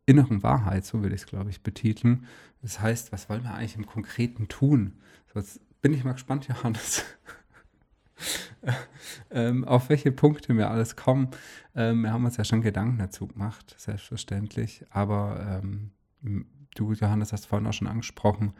inneren 0.05 0.41
Wahrheit, 0.41 0.85
so 0.85 1.01
würde 1.01 1.15
ich 1.15 1.21
es, 1.21 1.27
glaube 1.27 1.49
ich, 1.49 1.61
betiteln. 1.61 2.25
Das 2.61 2.79
heißt, 2.79 3.11
was 3.11 3.29
wollen 3.29 3.43
wir 3.43 3.53
eigentlich 3.53 3.75
im 3.75 3.85
Konkreten 3.85 4.47
tun? 4.47 4.93
So, 5.33 5.39
jetzt 5.39 5.59
bin 5.81 5.93
ich 5.93 6.03
mal 6.03 6.13
gespannt, 6.13 6.47
Johannes. 6.49 7.03
ähm, 9.31 9.63
auf 9.65 9.89
welche 9.89 10.11
Punkte 10.11 10.55
wir 10.55 10.69
alles 10.69 10.95
kommen. 10.95 11.29
Ähm, 11.75 12.01
wir 12.01 12.11
haben 12.11 12.25
uns 12.25 12.37
ja 12.37 12.43
schon 12.43 12.61
Gedanken 12.61 12.97
dazu 12.97 13.27
gemacht, 13.27 13.75
selbstverständlich. 13.77 14.85
Aber 14.89 15.61
ähm, 15.63 15.91
du, 16.75 16.93
Johannes, 16.93 17.33
hast 17.33 17.45
vorhin 17.45 17.67
auch 17.67 17.73
schon 17.73 17.87
angesprochen, 17.87 18.53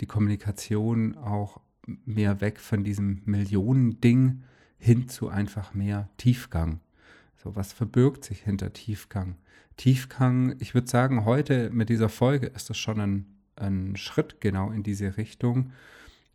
die 0.00 0.06
Kommunikation 0.06 1.16
auch 1.16 1.60
mehr 1.86 2.40
weg 2.40 2.60
von 2.60 2.84
diesem 2.84 3.22
Millionending 3.24 4.42
hin 4.78 5.08
zu 5.08 5.28
einfach 5.28 5.74
mehr 5.74 6.08
Tiefgang. 6.16 6.80
So, 7.36 7.56
was 7.56 7.72
verbirgt 7.72 8.24
sich 8.24 8.40
hinter 8.40 8.72
Tiefgang? 8.72 9.36
Tiefgang, 9.76 10.56
ich 10.60 10.74
würde 10.74 10.88
sagen, 10.88 11.24
heute 11.24 11.70
mit 11.70 11.88
dieser 11.88 12.08
Folge 12.08 12.46
ist 12.46 12.70
das 12.70 12.78
schon 12.78 13.00
ein, 13.00 13.26
ein 13.56 13.96
Schritt 13.96 14.40
genau 14.40 14.70
in 14.70 14.82
diese 14.82 15.16
Richtung, 15.16 15.72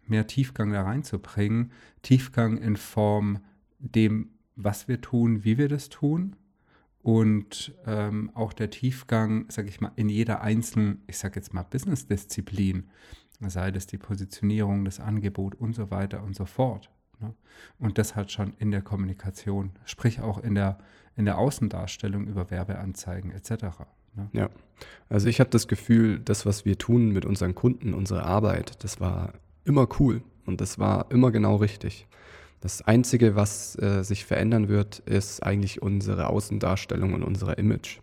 mehr 0.10 0.28
Tiefgang 0.28 0.72
da 0.72 0.84
reinzubringen. 0.84 1.72
Tiefgang 2.02 2.58
in 2.58 2.76
Form 2.76 3.40
dem, 3.80 4.32
was 4.56 4.88
wir 4.88 5.02
tun, 5.02 5.44
wie 5.44 5.58
wir 5.58 5.70
das 5.70 5.90
tun, 5.90 6.36
und 7.08 7.74
ähm, 7.86 8.32
auch 8.34 8.52
der 8.52 8.70
Tiefgang, 8.70 9.50
sage 9.50 9.70
ich 9.70 9.80
mal, 9.80 9.94
in 9.96 10.10
jeder 10.10 10.42
einzelnen, 10.42 11.04
ich 11.08 11.18
sage 11.18 11.36
jetzt 11.40 11.54
mal, 11.54 11.64
Business-Disziplin, 11.64 12.90
sei 13.40 13.72
das 13.72 13.88
die 13.88 13.98
Positionierung, 13.98 14.84
das 14.84 15.00
Angebot 15.00 15.56
und 15.56 15.74
so 15.74 15.90
weiter 15.90 16.22
und 16.22 16.36
so 16.36 16.44
fort. 16.44 16.92
Ne? 17.22 17.34
Und 17.80 17.98
das 17.98 18.18
halt 18.18 18.34
schon 18.34 18.56
in 18.60 18.72
der 18.72 18.82
Kommunikation, 18.82 19.72
sprich 19.86 20.20
auch 20.20 20.40
in 20.40 20.56
der, 20.56 20.80
in 21.16 21.24
der 21.24 21.38
Außendarstellung 21.38 22.28
über 22.28 22.52
Werbeanzeigen 22.52 23.32
etc. 23.32 23.52
Ne? 24.16 24.30
Ja, 24.34 24.50
also 25.08 25.30
ich 25.30 25.40
habe 25.40 25.50
das 25.50 25.70
Gefühl, 25.70 26.20
das, 26.20 26.46
was 26.46 26.66
wir 26.66 26.78
tun 26.78 27.12
mit 27.12 27.26
unseren 27.26 27.56
Kunden, 27.56 27.94
unsere 27.94 28.24
Arbeit, 28.24 28.84
das 28.84 29.00
war 29.00 29.32
immer 29.68 29.88
cool 30.00 30.22
und 30.46 30.62
das 30.62 30.80
war 30.80 31.12
immer 31.12 31.32
genau 31.32 31.58
richtig. 31.58 32.08
Das 32.60 32.82
Einzige, 32.82 33.36
was 33.36 33.78
äh, 33.80 34.04
sich 34.04 34.26
verändern 34.26 34.68
wird, 34.68 35.00
ist 35.00 35.44
eigentlich 35.44 35.82
unsere 35.82 36.28
Außendarstellung 36.28 37.14
und 37.14 37.24
unser 37.24 37.58
Image. 37.58 38.00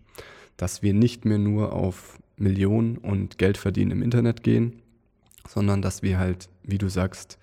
Dass 0.57 0.83
wir 0.83 0.95
nicht 0.95 1.25
mehr 1.25 1.39
nur 1.39 1.73
auf 1.73 2.19
Millionen 2.37 2.99
und 2.99 3.39
Geld 3.39 3.57
verdienen 3.57 3.91
im 3.91 4.03
Internet 4.03 4.43
gehen, 4.45 4.83
sondern 5.49 5.83
dass 5.83 6.03
wir 6.03 6.19
halt, 6.19 6.49
wie 6.63 6.79
du 6.79 6.89
sagst, 6.89 7.39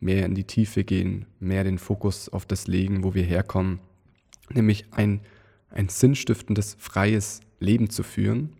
mehr 0.00 0.26
in 0.26 0.34
die 0.34 0.44
Tiefe 0.44 0.84
gehen, 0.84 1.26
mehr 1.40 1.64
den 1.64 1.78
Fokus 1.78 2.28
auf 2.28 2.44
das 2.44 2.66
legen, 2.66 3.04
wo 3.04 3.14
wir 3.14 3.22
herkommen, 3.22 3.80
nämlich 4.52 4.86
ein, 4.92 5.20
ein 5.70 5.88
sinnstiftendes, 5.88 6.76
freies 6.78 7.40
Leben 7.58 7.90
zu 7.90 8.02
führen 8.02 8.54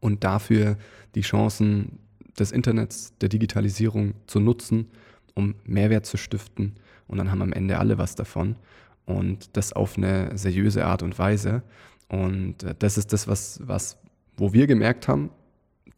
und 0.00 0.24
dafür 0.24 0.76
die 1.14 1.22
Chancen 1.22 1.98
des 2.38 2.52
Internets, 2.52 3.12
der 3.20 3.28
Digitalisierung 3.28 4.14
zu 4.26 4.40
nutzen, 4.40 4.86
um 5.34 5.54
Mehrwert 5.64 6.06
zu 6.06 6.16
stiften, 6.16 6.76
und 7.08 7.18
dann 7.18 7.30
haben 7.30 7.42
am 7.42 7.52
Ende 7.52 7.78
alle 7.78 7.98
was 7.98 8.14
davon 8.14 8.56
und 9.04 9.56
das 9.56 9.72
auf 9.72 9.96
eine 9.96 10.36
seriöse 10.36 10.84
Art 10.84 11.02
und 11.02 11.18
Weise. 11.18 11.62
Und 12.08 12.62
äh, 12.62 12.74
das 12.78 12.98
ist 12.98 13.12
das, 13.12 13.28
was, 13.28 13.60
was, 13.64 13.96
wo 14.36 14.52
wir 14.52 14.66
gemerkt 14.66 15.08
haben, 15.08 15.30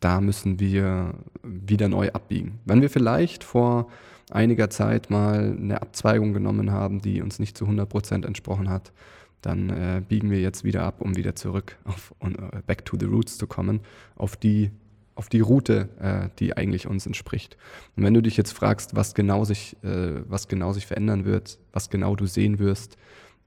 da 0.00 0.20
müssen 0.20 0.60
wir 0.60 1.14
wieder 1.42 1.88
neu 1.88 2.10
abbiegen. 2.10 2.60
Wenn 2.64 2.82
wir 2.82 2.90
vielleicht 2.90 3.42
vor 3.42 3.88
einiger 4.30 4.70
Zeit 4.70 5.10
mal 5.10 5.56
eine 5.58 5.82
Abzweigung 5.82 6.32
genommen 6.32 6.70
haben, 6.70 7.00
die 7.00 7.22
uns 7.22 7.38
nicht 7.38 7.56
zu 7.56 7.64
100 7.64 7.88
Prozent 7.88 8.24
entsprochen 8.24 8.68
hat, 8.68 8.92
dann 9.40 9.70
äh, 9.70 10.02
biegen 10.06 10.30
wir 10.30 10.40
jetzt 10.40 10.64
wieder 10.64 10.82
ab, 10.82 11.00
um 11.00 11.16
wieder 11.16 11.34
zurück 11.34 11.78
auf 11.84 12.12
uh, 12.22 12.28
back 12.66 12.84
to 12.84 12.96
the 12.98 13.06
roots 13.06 13.38
zu 13.38 13.46
kommen, 13.46 13.80
auf 14.16 14.36
die 14.36 14.70
auf 15.18 15.28
die 15.28 15.40
Route, 15.40 15.88
äh, 16.00 16.28
die 16.38 16.56
eigentlich 16.56 16.86
uns 16.86 17.04
entspricht. 17.04 17.56
Und 17.96 18.04
wenn 18.04 18.14
du 18.14 18.22
dich 18.22 18.36
jetzt 18.36 18.52
fragst, 18.52 18.94
was 18.94 19.14
genau 19.14 19.44
sich, 19.44 19.76
äh, 19.82 20.22
was 20.28 20.46
genau 20.46 20.72
sich 20.72 20.86
verändern 20.86 21.24
wird, 21.24 21.58
was 21.72 21.90
genau 21.90 22.14
du 22.14 22.26
sehen 22.26 22.60
wirst, 22.60 22.96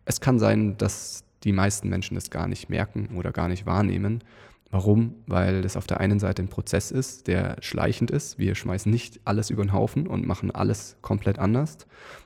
es 0.04 0.20
kann 0.20 0.38
sein, 0.38 0.78
dass 0.78 1.24
die 1.46 1.54
meisten 1.54 1.88
Menschen 1.88 2.16
das 2.16 2.30
gar 2.30 2.50
nicht 2.50 2.70
merken 2.70 3.16
oder 3.16 3.32
gar 3.32 3.48
nicht 3.48 3.66
wahrnehmen. 3.66 4.22
Warum? 4.70 5.16
Weil 5.28 5.62
das 5.62 5.78
auf 5.78 5.88
der 5.88 6.02
einen 6.02 6.20
Seite 6.20 6.42
ein 6.42 6.50
Prozess 6.50 6.92
ist, 6.92 7.28
der 7.28 7.56
schleichend 7.62 8.12
ist. 8.12 8.38
Wir 8.38 8.56
schmeißen 8.56 8.92
nicht 8.92 9.22
alles 9.24 9.50
über 9.50 9.64
den 9.64 9.72
Haufen 9.72 10.08
und 10.08 10.28
machen 10.28 10.52
alles 10.52 10.98
komplett 11.02 11.40
anders, 11.40 11.78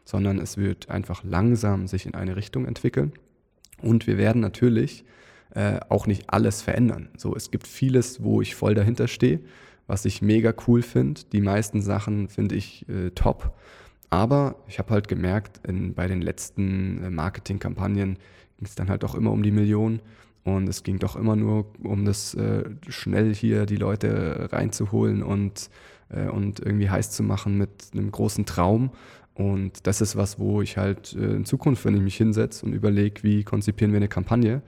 sondern 0.06 0.40
es 0.40 0.58
wird 0.58 0.90
einfach 0.90 1.24
langsam 1.24 1.88
sich 1.88 2.08
in 2.08 2.16
eine 2.16 2.36
Richtung 2.36 2.66
entwickeln. 2.66 3.14
Und 3.80 4.08
wir 4.08 4.18
werden 4.18 4.42
natürlich 4.42 5.06
äh, 5.56 5.80
auch 5.90 6.06
nicht 6.06 6.30
alles 6.30 6.62
verändern. 6.62 7.10
So, 7.18 7.36
es 7.36 7.50
gibt 7.50 7.66
vieles, 7.66 8.22
wo 8.22 8.42
ich 8.42 8.56
voll 8.56 8.76
dahinter 8.76 9.08
stehe, 9.08 9.40
was 9.88 10.06
ich 10.06 10.22
mega 10.22 10.54
cool 10.68 10.82
finde. 10.82 11.22
Die 11.32 11.42
meisten 11.42 11.82
Sachen 11.82 12.28
finde 12.28 12.56
ich 12.56 12.88
äh, 12.90 13.12
top. 13.12 13.54
Aber 14.10 14.56
ich 14.68 14.80
habe 14.80 14.92
halt 14.92 15.08
gemerkt, 15.08 15.66
in, 15.68 15.94
bei 15.94 16.08
den 16.08 16.22
letzten 16.22 17.04
äh, 17.04 17.10
Marketingkampagnen 17.10 18.16
ging 18.58 18.66
es 18.66 18.76
dann 18.76 18.90
halt 18.90 19.04
auch 19.04 19.16
immer 19.16 19.32
um 19.32 19.44
die 19.44 19.52
Millionen. 19.52 20.02
Und 20.44 20.70
es 20.70 20.84
ging 20.84 21.00
doch 21.00 21.16
immer 21.16 21.36
nur 21.36 21.66
um 21.84 22.06
das 22.06 22.36
äh, 22.36 22.66
schnell 22.88 23.34
hier 23.34 23.66
die 23.66 23.78
Leute 23.78 24.50
reinzuholen 24.52 25.24
und, 25.24 25.70
äh, 26.10 26.28
und 26.28 26.60
irgendwie 26.60 26.90
heiß 26.90 27.12
zu 27.12 27.24
machen 27.24 27.58
mit 27.58 27.70
einem 27.94 28.12
großen 28.12 28.46
Traum. 28.46 28.92
Und 29.34 29.88
das 29.88 30.02
ist 30.02 30.16
was, 30.16 30.38
wo 30.38 30.62
ich 30.62 30.78
halt 30.78 31.14
äh, 31.14 31.36
in 31.36 31.46
Zukunft, 31.46 31.84
wenn 31.86 31.96
ich 31.96 32.02
mich 32.02 32.18
hinsetze 32.18 32.66
und 32.66 32.74
überlege, 32.74 33.24
wie 33.24 33.44
konzipieren 33.44 33.92
wir 33.92 33.98
eine 33.98 34.08
Kampagne, 34.08 34.62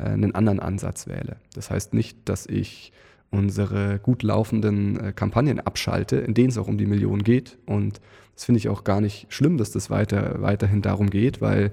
einen 0.00 0.34
anderen 0.34 0.60
Ansatz 0.60 1.06
wähle. 1.06 1.36
Das 1.54 1.70
heißt 1.70 1.94
nicht, 1.94 2.28
dass 2.28 2.46
ich 2.46 2.92
unsere 3.30 3.98
gut 3.98 4.22
laufenden 4.22 4.98
äh, 4.98 5.12
Kampagnen 5.12 5.60
abschalte, 5.60 6.16
in 6.16 6.34
denen 6.34 6.48
es 6.48 6.58
auch 6.58 6.68
um 6.68 6.78
die 6.78 6.86
Millionen 6.86 7.22
geht. 7.22 7.58
Und 7.66 8.00
das 8.34 8.44
finde 8.44 8.58
ich 8.58 8.68
auch 8.68 8.84
gar 8.84 9.00
nicht 9.00 9.26
schlimm, 9.32 9.58
dass 9.58 9.70
das 9.70 9.90
weiter, 9.90 10.40
weiterhin 10.40 10.80
darum 10.80 11.10
geht, 11.10 11.40
weil 11.40 11.72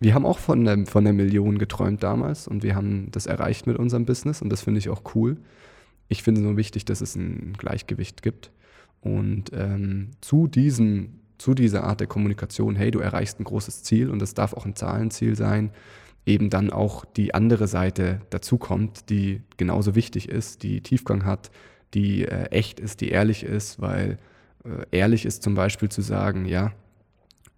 wir 0.00 0.14
haben 0.14 0.26
auch 0.26 0.38
von 0.38 0.64
der, 0.64 0.86
von 0.86 1.04
der 1.04 1.12
Million 1.12 1.58
geträumt 1.58 2.02
damals 2.02 2.48
und 2.48 2.62
wir 2.62 2.74
haben 2.74 3.08
das 3.12 3.26
erreicht 3.26 3.66
mit 3.66 3.78
unserem 3.78 4.06
Business 4.06 4.42
und 4.42 4.50
das 4.50 4.62
finde 4.62 4.78
ich 4.78 4.88
auch 4.88 5.02
cool. 5.14 5.36
Ich 6.08 6.22
finde 6.22 6.40
es 6.40 6.44
nur 6.44 6.56
wichtig, 6.56 6.84
dass 6.84 7.00
es 7.00 7.14
ein 7.14 7.54
Gleichgewicht 7.56 8.22
gibt. 8.22 8.50
Und 9.00 9.52
ähm, 9.54 10.08
zu, 10.20 10.48
diesem, 10.48 11.20
zu 11.38 11.54
dieser 11.54 11.84
Art 11.84 12.00
der 12.00 12.08
Kommunikation, 12.08 12.76
hey, 12.76 12.90
du 12.90 12.98
erreichst 12.98 13.38
ein 13.40 13.44
großes 13.44 13.84
Ziel 13.84 14.10
und 14.10 14.20
das 14.20 14.34
darf 14.34 14.52
auch 14.52 14.66
ein 14.66 14.74
Zahlenziel 14.74 15.36
sein, 15.36 15.70
eben 16.26 16.50
dann 16.50 16.70
auch 16.70 17.04
die 17.04 17.34
andere 17.34 17.66
Seite 17.66 18.20
dazukommt, 18.30 19.10
die 19.10 19.42
genauso 19.56 19.94
wichtig 19.94 20.28
ist, 20.28 20.62
die 20.62 20.82
Tiefgang 20.82 21.24
hat, 21.24 21.50
die 21.94 22.24
äh, 22.24 22.46
echt 22.50 22.78
ist, 22.80 23.00
die 23.00 23.08
ehrlich 23.08 23.42
ist, 23.42 23.80
weil 23.80 24.18
äh, 24.64 24.84
ehrlich 24.90 25.24
ist 25.24 25.42
zum 25.42 25.54
Beispiel 25.54 25.88
zu 25.88 26.02
sagen, 26.02 26.44
ja, 26.44 26.72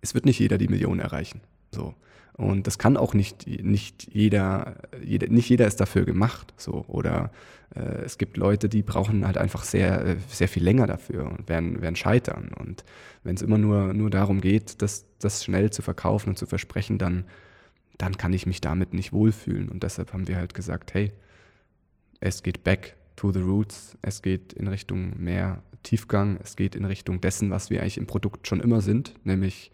es 0.00 0.14
wird 0.14 0.26
nicht 0.26 0.38
jeder 0.38 0.58
die 0.58 0.68
Million 0.68 1.00
erreichen. 1.00 1.40
So. 1.70 1.94
Und 2.34 2.66
das 2.66 2.78
kann 2.78 2.96
auch 2.96 3.14
nicht, 3.14 3.46
nicht 3.46 4.08
jeder, 4.12 4.76
jeder, 5.04 5.28
nicht 5.28 5.48
jeder 5.48 5.66
ist 5.66 5.80
dafür 5.80 6.04
gemacht. 6.04 6.54
So. 6.56 6.84
Oder 6.88 7.30
äh, 7.74 8.04
es 8.04 8.18
gibt 8.18 8.36
Leute, 8.36 8.68
die 8.68 8.82
brauchen 8.82 9.26
halt 9.26 9.36
einfach 9.36 9.64
sehr, 9.64 10.04
äh, 10.04 10.16
sehr 10.28 10.48
viel 10.48 10.64
länger 10.64 10.86
dafür 10.86 11.30
und 11.30 11.48
werden, 11.48 11.82
werden 11.82 11.96
scheitern. 11.96 12.50
Und 12.58 12.84
wenn 13.22 13.36
es 13.36 13.42
immer 13.42 13.58
nur, 13.58 13.92
nur 13.92 14.10
darum 14.10 14.40
geht, 14.40 14.82
das, 14.82 15.04
das 15.18 15.44
schnell 15.44 15.70
zu 15.70 15.82
verkaufen 15.82 16.30
und 16.30 16.38
zu 16.38 16.46
versprechen, 16.46 16.98
dann 16.98 17.24
dann 18.02 18.16
kann 18.16 18.32
ich 18.32 18.46
mich 18.46 18.60
damit 18.60 18.94
nicht 18.94 19.12
wohlfühlen. 19.12 19.68
Und 19.68 19.84
deshalb 19.84 20.12
haben 20.12 20.26
wir 20.26 20.36
halt 20.36 20.54
gesagt, 20.54 20.92
hey, 20.92 21.12
es 22.18 22.42
geht 22.42 22.64
back 22.64 22.96
to 23.14 23.30
the 23.30 23.38
roots, 23.38 23.96
es 24.02 24.22
geht 24.22 24.52
in 24.54 24.66
Richtung 24.66 25.22
mehr 25.22 25.62
Tiefgang, 25.84 26.36
es 26.42 26.56
geht 26.56 26.74
in 26.74 26.84
Richtung 26.84 27.20
dessen, 27.20 27.50
was 27.50 27.70
wir 27.70 27.80
eigentlich 27.80 27.98
im 27.98 28.08
Produkt 28.08 28.48
schon 28.48 28.58
immer 28.58 28.80
sind, 28.80 29.14
nämlich 29.22 29.70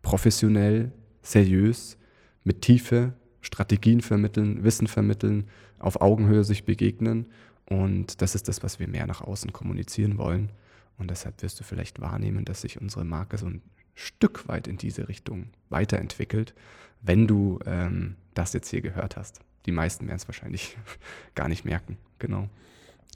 professionell, 0.00 0.92
seriös, 1.20 1.98
mit 2.42 2.62
Tiefe, 2.62 3.12
Strategien 3.42 4.00
vermitteln, 4.00 4.64
Wissen 4.64 4.86
vermitteln, 4.86 5.44
auf 5.78 6.00
Augenhöhe 6.00 6.44
sich 6.44 6.64
begegnen. 6.64 7.26
Und 7.66 8.22
das 8.22 8.34
ist 8.34 8.48
das, 8.48 8.62
was 8.62 8.80
wir 8.80 8.88
mehr 8.88 9.06
nach 9.06 9.20
außen 9.20 9.52
kommunizieren 9.52 10.16
wollen. 10.16 10.48
Und 10.96 11.10
deshalb 11.10 11.42
wirst 11.42 11.60
du 11.60 11.64
vielleicht 11.64 12.00
wahrnehmen, 12.00 12.46
dass 12.46 12.62
sich 12.62 12.80
unsere 12.80 13.04
Marke 13.04 13.36
so 13.36 13.44
ein 13.44 13.60
Stück 13.94 14.48
weit 14.48 14.66
in 14.68 14.78
diese 14.78 15.08
Richtung 15.08 15.48
weiterentwickelt 15.68 16.54
wenn 17.02 17.26
du 17.26 17.58
ähm, 17.66 18.16
das 18.34 18.52
jetzt 18.52 18.70
hier 18.70 18.80
gehört 18.80 19.16
hast. 19.16 19.40
Die 19.66 19.72
meisten 19.72 20.06
werden 20.06 20.16
es 20.16 20.28
wahrscheinlich 20.28 20.76
gar 21.34 21.48
nicht 21.48 21.64
merken, 21.64 21.98
genau. 22.18 22.48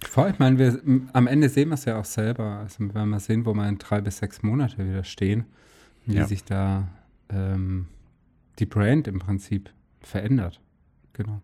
Vor 0.02 0.24
allem, 0.24 0.34
ich 0.34 0.38
meine, 0.38 0.58
wir, 0.58 0.80
am 1.14 1.26
Ende 1.26 1.48
sehen 1.48 1.70
wir 1.70 1.74
es 1.74 1.86
ja 1.86 1.98
auch 1.98 2.04
selber. 2.04 2.58
Also 2.58 2.76
wenn 2.92 3.08
wir 3.08 3.20
sehen, 3.20 3.46
wo 3.46 3.54
wir 3.54 3.66
in 3.66 3.78
drei 3.78 4.02
bis 4.02 4.18
sechs 4.18 4.42
Monate 4.42 4.78
wieder 4.78 5.04
stehen, 5.04 5.46
wie 6.04 6.16
ja. 6.16 6.26
sich 6.26 6.44
da 6.44 6.88
ähm, 7.30 7.88
die 8.58 8.66
Brand 8.66 9.08
im 9.08 9.20
Prinzip 9.20 9.70
verändert. 10.00 10.60
Genau. 11.14 11.40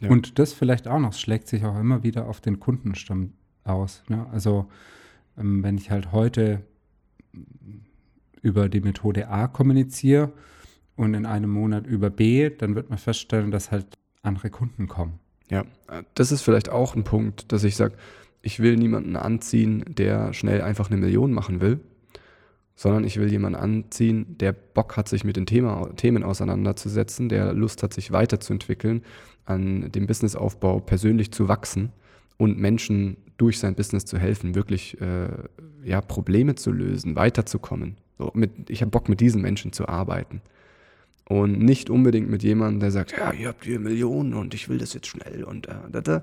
Ja. 0.00 0.10
Und 0.10 0.40
das 0.40 0.52
vielleicht 0.52 0.88
auch 0.88 0.98
noch, 0.98 1.12
schlägt 1.12 1.46
sich 1.46 1.64
auch 1.64 1.78
immer 1.78 2.02
wieder 2.02 2.26
auf 2.26 2.40
den 2.40 2.58
Kundenstamm 2.58 3.34
aus. 3.62 4.02
Ne? 4.08 4.26
Also 4.32 4.68
ähm, 5.38 5.62
wenn 5.62 5.78
ich 5.78 5.92
halt 5.92 6.10
heute 6.10 6.64
über 8.42 8.68
die 8.68 8.80
Methode 8.80 9.28
A 9.28 9.46
kommuniziere 9.46 10.32
und 10.96 11.14
in 11.14 11.26
einem 11.26 11.50
Monat 11.50 11.86
über 11.86 12.10
B, 12.10 12.50
dann 12.50 12.74
wird 12.74 12.90
man 12.90 12.98
feststellen, 12.98 13.50
dass 13.50 13.70
halt 13.70 13.86
andere 14.22 14.50
Kunden 14.50 14.88
kommen. 14.88 15.18
Ja, 15.50 15.64
das 16.14 16.32
ist 16.32 16.42
vielleicht 16.42 16.68
auch 16.68 16.94
ein 16.94 17.04
Punkt, 17.04 17.52
dass 17.52 17.64
ich 17.64 17.76
sage, 17.76 17.94
ich 18.42 18.60
will 18.60 18.76
niemanden 18.76 19.16
anziehen, 19.16 19.84
der 19.86 20.32
schnell 20.32 20.62
einfach 20.62 20.90
eine 20.90 21.00
Million 21.00 21.32
machen 21.32 21.60
will, 21.60 21.80
sondern 22.74 23.04
ich 23.04 23.18
will 23.18 23.30
jemanden 23.30 23.58
anziehen, 23.58 24.36
der 24.38 24.52
Bock 24.52 24.96
hat, 24.96 25.08
sich 25.08 25.24
mit 25.24 25.36
den 25.36 25.46
Thema, 25.46 25.90
Themen 25.96 26.24
auseinanderzusetzen, 26.24 27.28
der 27.28 27.52
Lust 27.52 27.82
hat, 27.82 27.94
sich 27.94 28.12
weiterzuentwickeln, 28.12 29.02
an 29.44 29.92
dem 29.92 30.06
Businessaufbau 30.06 30.80
persönlich 30.80 31.32
zu 31.32 31.48
wachsen 31.48 31.92
und 32.38 32.58
Menschen 32.58 33.16
durch 33.36 33.58
sein 33.58 33.74
Business 33.74 34.04
zu 34.04 34.18
helfen, 34.18 34.54
wirklich 34.54 35.00
äh, 35.00 35.28
ja, 35.84 36.00
Probleme 36.00 36.54
zu 36.54 36.72
lösen, 36.72 37.16
weiterzukommen. 37.16 37.96
So, 38.18 38.30
mit, 38.34 38.70
ich 38.70 38.80
habe 38.82 38.90
Bock, 38.90 39.08
mit 39.08 39.20
diesen 39.20 39.42
Menschen 39.42 39.72
zu 39.72 39.88
arbeiten. 39.88 40.40
Und 41.24 41.58
nicht 41.58 41.88
unbedingt 41.88 42.28
mit 42.28 42.42
jemandem, 42.42 42.80
der 42.80 42.90
sagt, 42.90 43.12
ja, 43.12 43.32
ihr 43.32 43.48
habt 43.48 43.64
hier 43.64 43.78
Millionen 43.78 44.34
und 44.34 44.54
ich 44.54 44.68
will 44.68 44.78
das 44.78 44.92
jetzt 44.92 45.06
schnell 45.06 45.44
und 45.44 45.68
äh, 45.68 45.74
da, 45.90 46.00
da. 46.00 46.22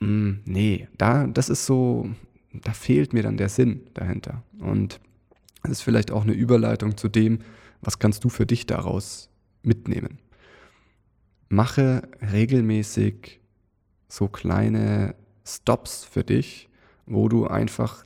Mm, 0.00 0.40
nee, 0.44 0.88
da, 0.98 1.26
das 1.26 1.48
ist 1.48 1.66
so, 1.66 2.08
da 2.52 2.72
fehlt 2.72 3.12
mir 3.12 3.22
dann 3.22 3.36
der 3.36 3.48
Sinn 3.48 3.82
dahinter. 3.94 4.42
Und 4.58 5.00
das 5.62 5.72
ist 5.72 5.82
vielleicht 5.82 6.10
auch 6.10 6.22
eine 6.22 6.32
Überleitung 6.32 6.96
zu 6.96 7.08
dem, 7.08 7.40
was 7.80 7.98
kannst 7.98 8.24
du 8.24 8.28
für 8.28 8.46
dich 8.46 8.66
daraus 8.66 9.30
mitnehmen. 9.62 10.18
Mache 11.48 12.08
regelmäßig 12.32 13.40
so 14.08 14.28
kleine 14.28 15.14
Stops 15.44 16.04
für 16.04 16.24
dich, 16.24 16.68
wo 17.06 17.28
du 17.28 17.46
einfach 17.46 18.04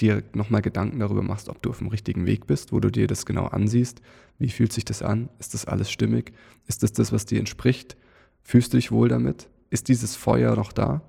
dir 0.00 0.22
nochmal 0.34 0.62
Gedanken 0.62 1.00
darüber 1.00 1.22
machst, 1.22 1.48
ob 1.48 1.62
du 1.62 1.70
auf 1.70 1.78
dem 1.78 1.88
richtigen 1.88 2.26
Weg 2.26 2.46
bist, 2.46 2.72
wo 2.72 2.80
du 2.80 2.90
dir 2.90 3.06
das 3.06 3.26
genau 3.26 3.46
ansiehst. 3.46 4.00
Wie 4.38 4.48
fühlt 4.48 4.72
sich 4.72 4.84
das 4.84 5.02
an? 5.02 5.28
Ist 5.38 5.54
das 5.54 5.66
alles 5.66 5.90
stimmig? 5.90 6.32
Ist 6.66 6.82
das 6.82 6.92
das, 6.92 7.12
was 7.12 7.26
dir 7.26 7.38
entspricht? 7.38 7.96
Fühlst 8.42 8.72
du 8.72 8.78
dich 8.78 8.90
wohl 8.90 9.08
damit? 9.08 9.48
Ist 9.70 9.88
dieses 9.88 10.16
Feuer 10.16 10.56
noch 10.56 10.72
da? 10.72 11.02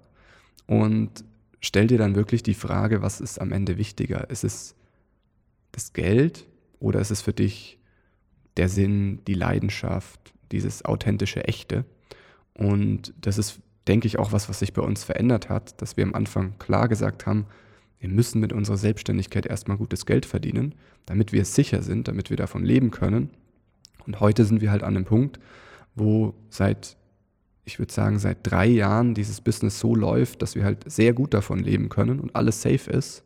Und 0.67 1.23
stell 1.59 1.87
dir 1.87 1.97
dann 1.97 2.15
wirklich 2.15 2.43
die 2.43 2.53
Frage, 2.53 3.01
was 3.01 3.21
ist 3.21 3.39
am 3.39 3.51
Ende 3.51 3.77
wichtiger? 3.77 4.29
Ist 4.29 4.43
es 4.43 4.75
das 5.71 5.93
Geld 5.93 6.47
oder 6.79 6.99
ist 6.99 7.11
es 7.11 7.21
für 7.21 7.33
dich 7.33 7.79
der 8.57 8.69
Sinn, 8.69 9.19
die 9.27 9.33
Leidenschaft, 9.33 10.33
dieses 10.51 10.83
authentische 10.83 11.45
Echte? 11.45 11.85
Und 12.53 13.13
das 13.21 13.37
ist, 13.37 13.59
denke 13.87 14.07
ich, 14.07 14.19
auch 14.19 14.31
was, 14.31 14.49
was 14.49 14.59
sich 14.59 14.73
bei 14.73 14.81
uns 14.81 15.03
verändert 15.03 15.49
hat, 15.49 15.81
dass 15.81 15.97
wir 15.97 16.03
am 16.03 16.13
Anfang 16.13 16.57
klar 16.59 16.87
gesagt 16.87 17.25
haben, 17.25 17.45
wir 18.01 18.09
müssen 18.09 18.41
mit 18.41 18.51
unserer 18.51 18.77
Selbstständigkeit 18.77 19.45
erstmal 19.45 19.77
gutes 19.77 20.07
Geld 20.07 20.25
verdienen, 20.25 20.73
damit 21.05 21.31
wir 21.31 21.45
sicher 21.45 21.83
sind, 21.83 22.07
damit 22.07 22.31
wir 22.31 22.37
davon 22.37 22.65
leben 22.65 22.89
können. 22.89 23.29
Und 24.07 24.19
heute 24.19 24.43
sind 24.43 24.59
wir 24.59 24.71
halt 24.71 24.81
an 24.81 24.95
dem 24.95 25.05
Punkt, 25.05 25.39
wo 25.93 26.33
seit, 26.49 26.97
ich 27.63 27.77
würde 27.77 27.93
sagen, 27.93 28.17
seit 28.17 28.39
drei 28.41 28.65
Jahren 28.65 29.13
dieses 29.13 29.39
Business 29.39 29.79
so 29.79 29.93
läuft, 29.93 30.41
dass 30.41 30.55
wir 30.55 30.63
halt 30.63 30.91
sehr 30.91 31.13
gut 31.13 31.35
davon 31.35 31.59
leben 31.59 31.89
können 31.89 32.19
und 32.19 32.35
alles 32.35 32.63
safe 32.63 32.89
ist. 32.89 33.23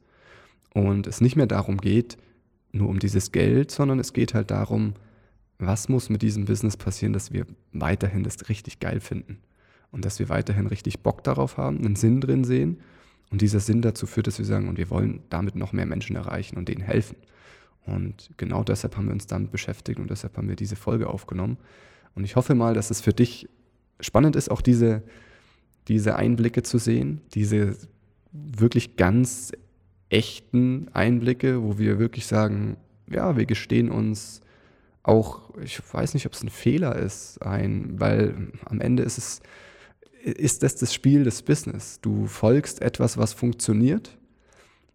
Und 0.74 1.08
es 1.08 1.22
nicht 1.22 1.38
mehr 1.38 1.48
darum 1.48 1.78
geht, 1.78 2.18
nur 2.74 2.90
um 2.90 3.00
dieses 3.00 3.32
Geld, 3.32 3.72
sondern 3.72 4.00
es 4.00 4.12
geht 4.12 4.34
halt 4.34 4.52
darum, 4.52 4.96
was 5.58 5.88
muss 5.88 6.10
mit 6.10 6.22
diesem 6.22 6.44
Business 6.44 6.76
passieren, 6.76 7.14
dass 7.14 7.32
wir 7.32 7.46
weiterhin 7.72 8.24
das 8.24 8.50
richtig 8.50 8.82
geil 8.82 9.00
finden 9.00 9.38
und 9.92 10.04
dass 10.04 10.20
wir 10.20 10.28
weiterhin 10.28 10.68
richtig 10.68 11.00
Bock 11.00 11.24
darauf 11.24 11.56
haben, 11.56 11.78
einen 11.78 11.96
Sinn 11.96 12.20
drin 12.20 12.44
sehen 12.44 12.82
und 13.36 13.42
dieser 13.42 13.60
Sinn 13.60 13.82
dazu 13.82 14.08
führt, 14.08 14.28
dass 14.28 14.38
wir 14.38 14.46
sagen, 14.46 14.70
und 14.70 14.78
wir 14.78 14.90
wollen 14.90 15.22
damit 15.30 15.58
noch 15.58 15.74
mehr 15.74 15.86
Menschen 15.86 16.16
erreichen 16.16 16.56
und 16.56 16.70
denen 16.70 16.80
helfen. 16.80 17.18
Und 17.86 18.32
genau 18.38 18.64
deshalb 18.64 18.96
haben 18.96 19.08
wir 19.08 19.12
uns 19.12 19.28
damit 19.28 19.52
beschäftigt 19.52 20.00
und 20.00 20.10
deshalb 20.10 20.38
haben 20.38 20.48
wir 20.48 20.56
diese 20.56 20.78
Folge 20.78 21.08
aufgenommen. 21.08 21.58
Und 22.16 22.24
ich 22.24 22.38
hoffe 22.38 22.56
mal, 22.56 22.74
dass 22.74 22.92
es 22.92 23.02
für 23.02 23.12
dich 23.12 23.50
spannend 24.00 24.38
ist, 24.38 24.50
auch 24.50 24.62
diese, 24.62 25.04
diese 25.90 26.16
Einblicke 26.16 26.64
zu 26.64 26.78
sehen, 26.78 27.20
diese 27.34 27.76
wirklich 28.32 28.96
ganz 28.96 29.52
echten 30.08 30.88
Einblicke, 30.94 31.62
wo 31.62 31.78
wir 31.78 32.00
wirklich 32.00 32.28
sagen, 32.28 32.78
ja, 33.12 33.36
wir 33.36 33.46
gestehen 33.46 33.92
uns 33.92 34.40
auch, 35.04 35.54
ich 35.62 35.82
weiß 35.92 36.14
nicht, 36.14 36.26
ob 36.26 36.32
es 36.32 36.42
ein 36.42 36.48
Fehler 36.48 36.96
ist, 36.96 37.42
ein, 37.42 38.00
weil 38.00 38.54
am 38.64 38.80
Ende 38.80 39.04
ist 39.04 39.18
es 39.18 39.42
ist 40.26 40.64
das 40.64 40.76
das 40.76 40.94
Spiel 40.94 41.24
des 41.24 41.44
Business. 41.44 42.00
Du 42.02 42.26
folgst 42.26 42.82
etwas, 42.82 43.18
was 43.18 43.34
funktioniert 43.34 44.18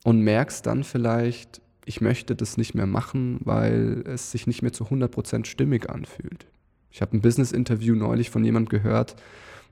und 0.03 0.21
merkst 0.21 0.67
dann 0.67 0.83
vielleicht, 0.83 1.61
ich 1.85 2.01
möchte 2.01 2.35
das 2.35 2.57
nicht 2.57 2.75
mehr 2.75 2.87
machen, 2.87 3.39
weil 3.45 4.03
es 4.07 4.33
sich 4.33 4.47
nicht 4.47 4.63
mehr 4.63 4.73
zu 4.73 4.85
100% 4.85 5.45
stimmig 5.45 5.89
anfühlt. 5.89 6.47
Ich 6.91 7.01
habe 7.01 7.17
ein 7.17 7.21
Business-Interview 7.21 7.95
neulich 7.95 8.31
von 8.31 8.45
jemand 8.45 8.71
gehört, 8.71 9.15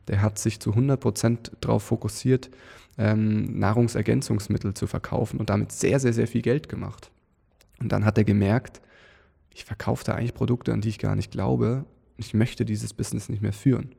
der 0.07 0.23
hat 0.23 0.39
sich 0.39 0.61
zu 0.61 0.75
100% 0.75 1.51
darauf 1.61 1.83
fokussiert, 1.83 2.51
ähm, 2.97 3.59
Nahrungsergänzungsmittel 3.59 4.75
zu 4.75 4.87
verkaufen 4.87 5.39
und 5.41 5.51
damit 5.51 5.73
sehr, 5.73 5.99
sehr, 5.99 6.13
sehr 6.13 6.29
viel 6.29 6.43
Geld 6.43 6.69
gemacht. 6.69 7.11
Und 7.81 7.91
dann 7.91 8.05
hat 8.05 8.17
er 8.17 8.25
gemerkt, 8.25 8.81
ich 9.53 9.65
verkaufe 9.65 10.05
da 10.05 10.15
eigentlich 10.15 10.35
Produkte, 10.35 10.73
an 10.73 10.81
die 10.81 10.89
ich 10.89 10.99
gar 10.99 11.17
nicht 11.17 11.33
glaube. 11.33 11.85
Ich 12.17 12.33
möchte 12.33 12.65
dieses 12.65 12.95
Business 12.95 13.29
nicht 13.29 13.43
mehr 13.43 13.53
führen. 13.53 13.95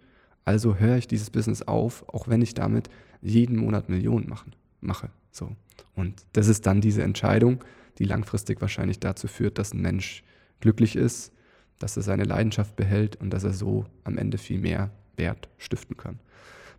Also 0.45 0.75
höre 0.75 0.97
ich 0.97 1.07
dieses 1.07 1.29
Business 1.29 1.61
auf, 1.61 2.07
auch 2.09 2.27
wenn 2.27 2.41
ich 2.41 2.53
damit 2.53 2.89
jeden 3.21 3.57
Monat 3.57 3.89
Millionen 3.89 4.27
machen, 4.29 4.55
mache. 4.81 5.09
So. 5.31 5.55
Und 5.95 6.25
das 6.33 6.47
ist 6.47 6.65
dann 6.65 6.81
diese 6.81 7.03
Entscheidung, 7.03 7.63
die 7.97 8.05
langfristig 8.05 8.61
wahrscheinlich 8.61 8.99
dazu 8.99 9.27
führt, 9.27 9.57
dass 9.57 9.73
ein 9.73 9.81
Mensch 9.81 10.23
glücklich 10.59 10.95
ist, 10.95 11.33
dass 11.77 11.97
er 11.97 12.03
seine 12.03 12.23
Leidenschaft 12.23 12.75
behält 12.75 13.15
und 13.17 13.31
dass 13.31 13.43
er 13.43 13.53
so 13.53 13.85
am 14.03 14.17
Ende 14.17 14.37
viel 14.37 14.59
mehr 14.59 14.91
Wert 15.17 15.49
stiften 15.57 15.97
kann. 15.97 16.19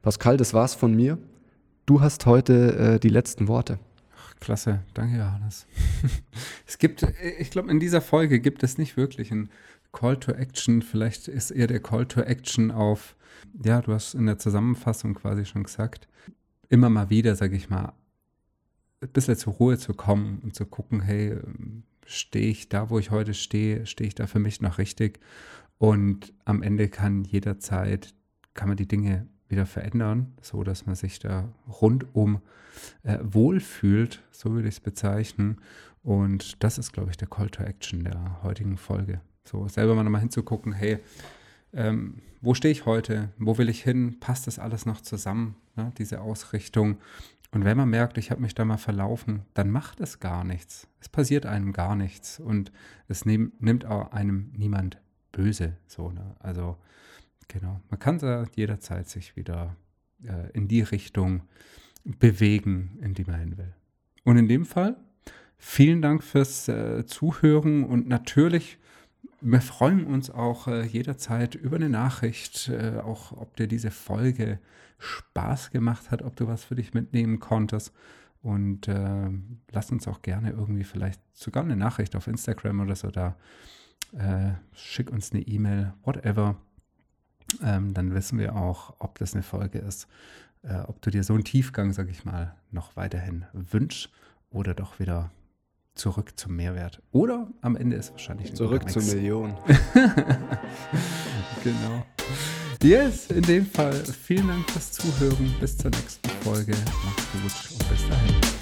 Pascal, 0.03 0.37
das 0.37 0.55
war's 0.55 0.75
von 0.75 0.95
mir. 0.95 1.19
Du 1.87 2.01
hast 2.01 2.27
heute 2.27 2.77
äh, 2.77 3.01
die 3.01 3.09
letzten 3.09 3.49
Worte. 3.49 3.79
Ach, 4.17 4.35
klasse, 4.41 4.81
danke 4.95 5.19
Johannes. 5.19 5.67
es 6.67 6.79
gibt, 6.79 7.07
ich 7.39 7.51
glaube, 7.51 7.71
in 7.71 7.81
dieser 7.81 8.01
Folge 8.01 8.41
gibt 8.41 8.63
es 8.63 8.79
nicht 8.79 8.97
wirklich 8.97 9.31
ein 9.31 9.51
Call 9.93 10.17
to 10.17 10.33
Action. 10.33 10.83
Vielleicht 10.83 11.29
ist 11.29 11.51
eher 11.51 11.67
der 11.67 11.81
Call 11.81 12.07
to 12.07 12.21
Action 12.23 12.71
auf 12.71 13.17
ja, 13.63 13.81
du 13.81 13.93
hast 13.93 14.15
in 14.15 14.27
der 14.27 14.39
Zusammenfassung 14.39 15.15
quasi 15.15 15.45
schon 15.45 15.65
gesagt, 15.65 16.09
immer 16.69 16.89
mal 16.89 17.11
wieder, 17.11 17.37
sage 17.37 17.57
ich 17.57 17.71
mal, 17.71 17.93
ein 19.03 19.09
bisschen 19.09 19.37
zur 19.37 19.55
Ruhe 19.55 19.79
zu 19.79 19.95
kommen 19.95 20.41
und 20.43 20.55
zu 20.55 20.67
gucken, 20.67 21.01
hey, 21.01 21.37
stehe 22.05 22.49
ich 22.49 22.69
da, 22.69 22.91
wo 22.91 22.99
ich 22.99 23.11
heute 23.11 23.35
stehe, 23.35 23.87
stehe 23.87 24.09
ich 24.09 24.15
da 24.15 24.27
für 24.27 24.39
mich 24.39 24.61
noch 24.61 24.79
richtig? 24.79 25.21
Und 25.79 26.33
am 26.45 26.63
Ende 26.63 26.89
kann 26.89 27.25
jederzeit, 27.25 28.15
kann 28.55 28.69
man 28.69 28.77
die 28.77 28.89
Dinge 28.89 29.27
wieder 29.49 29.67
verändern, 29.67 30.35
so 30.43 30.63
dass 30.63 30.87
man 30.87 30.95
sich 30.95 31.19
da 31.19 31.53
rundum 31.81 32.41
äh, 33.03 33.19
wohlfühlt, 33.23 34.23
so 34.31 34.53
würde 34.53 34.69
ich 34.69 34.77
es 34.77 34.81
bezeichnen. 34.81 35.61
Und 36.03 36.63
das 36.63 36.79
ist, 36.79 36.93
glaube 36.93 37.11
ich, 37.11 37.17
der 37.17 37.29
Call 37.29 37.51
to 37.51 37.63
Action 37.63 38.05
der 38.05 38.43
heutigen 38.43 38.77
Folge. 38.77 39.21
So 39.45 39.69
selber 39.69 39.95
mal 39.95 40.05
nochmal 40.05 40.21
hinzugucken, 40.21 40.73
hey, 40.73 40.99
ähm, 41.73 42.23
wo 42.41 42.55
stehe 42.55 42.73
ich 42.73 42.87
heute, 42.87 43.31
wo 43.39 43.59
will 43.59 43.69
ich 43.69 43.83
hin, 43.83 44.19
passt 44.21 44.47
das 44.47 44.59
alles 44.59 44.87
noch 44.87 45.01
zusammen, 45.01 45.57
ne, 45.77 45.93
diese 45.99 46.21
Ausrichtung. 46.21 46.99
Und 47.53 47.65
wenn 47.65 47.77
man 47.77 47.91
merkt, 47.91 48.17
ich 48.19 48.31
habe 48.31 48.41
mich 48.41 48.55
da 48.55 48.65
mal 48.65 48.79
verlaufen, 48.79 49.43
dann 49.55 49.71
macht 49.71 50.01
es 50.01 50.21
gar 50.21 50.45
nichts. 50.45 50.87
Es 51.01 51.09
passiert 51.09 51.47
einem 51.47 51.73
gar 51.73 51.97
nichts 51.97 52.39
und 52.39 52.73
es 53.09 53.25
nehm, 53.25 53.53
nimmt 53.59 53.85
auch 53.85 54.13
einem 54.13 54.53
niemand 54.57 54.99
böse. 55.33 55.77
So, 55.87 56.11
ne? 56.11 56.37
Also 56.39 56.77
genau, 57.49 57.81
man 57.91 57.99
kann 57.99 58.19
da 58.19 58.45
jederzeit 58.55 59.09
sich 59.09 59.37
wieder 59.37 59.77
äh, 60.25 60.51
in 60.53 60.69
die 60.69 60.83
Richtung 60.83 61.43
bewegen, 62.05 62.99
in 63.03 63.15
die 63.15 63.25
man 63.25 63.41
hin 63.41 63.59
will. 63.59 63.75
Und 64.25 64.37
in 64.37 64.49
dem 64.49 64.65
Fall 64.65 64.97
vielen 65.57 66.03
Dank 66.03 66.23
fürs 66.23 66.69
äh, 66.69 67.05
Zuhören 67.05 67.85
und 67.85 68.09
natürlich 68.09 68.79
wir 69.41 69.61
freuen 69.61 70.05
uns 70.05 70.31
auch 70.31 70.67
äh, 70.67 70.85
jederzeit 70.85 71.55
über 71.55 71.77
eine 71.77 71.89
Nachricht, 71.89 72.69
äh, 72.69 72.99
auch 72.99 73.33
ob 73.33 73.57
dir 73.57 73.67
diese 73.67 73.91
Folge 73.91 74.59
Spaß 74.99 75.71
gemacht 75.71 76.11
hat, 76.11 76.23
ob 76.23 76.37
du 76.37 76.47
was 76.47 76.65
für 76.65 76.75
dich 76.75 76.95
mitnehmen 76.95 77.41
konntest. 77.41 77.93
Und 78.43 78.89
äh, 78.89 79.31
lass 79.71 79.91
uns 79.91 80.09
auch 80.09 80.23
gerne 80.23 80.51
irgendwie 80.51 80.85
vielleicht 80.85 81.21
sogar 81.37 81.63
eine 81.63 81.77
Nachricht 81.77 82.17
auf 82.17 82.27
Instagram 82.27 82.81
oder 82.81 82.97
so 82.97 83.11
da. 83.11 83.37
Äh, 84.17 84.53
schick 84.73 85.11
uns 85.11 85.33
eine 85.33 85.43
E-Mail, 85.43 85.93
whatever. 86.05 86.57
Ähm, 87.63 87.95
dann 87.95 88.15
wissen 88.15 88.39
wir 88.39 88.57
auch, 88.57 88.95
ob 88.99 89.19
das 89.19 89.35
eine 89.35 89.43
Folge 89.43 89.79
ist, 89.79 90.09
äh, 90.63 90.81
ob 90.81 91.03
du 91.03 91.11
dir 91.11 91.25
so 91.25 91.35
einen 91.35 91.45
Tiefgang, 91.45 91.93
sag 91.93 92.09
ich 92.09 92.25
mal, 92.25 92.55
noch 92.71 92.97
weiterhin 92.97 93.45
wünschst 93.53 94.11
oder 94.51 94.75
doch 94.75 94.99
wieder 94.99 95.31
zurück 96.01 96.33
zum 96.37 96.57
Mehrwert. 96.57 97.03
Oder 97.13 97.49
am 97.61 97.77
Ende 97.77 97.97
ist 97.97 98.11
wahrscheinlich 98.13 98.55
zurück 98.55 98.91
zur 98.91 99.03
Million. 99.03 99.55
genau. 101.63 102.05
Yes, 102.83 103.27
in 103.27 103.43
dem 103.43 103.67
Fall 103.67 103.93
vielen 103.93 104.49
Dank 104.49 104.71
fürs 104.71 104.93
Zuhören. 104.93 105.55
Bis 105.61 105.77
zur 105.77 105.91
nächsten 105.91 106.31
Folge. 106.43 106.73
Macht's 107.05 107.27
gut 107.33 107.79
und 107.79 107.91
bis 107.91 108.09
dahin. 108.09 108.60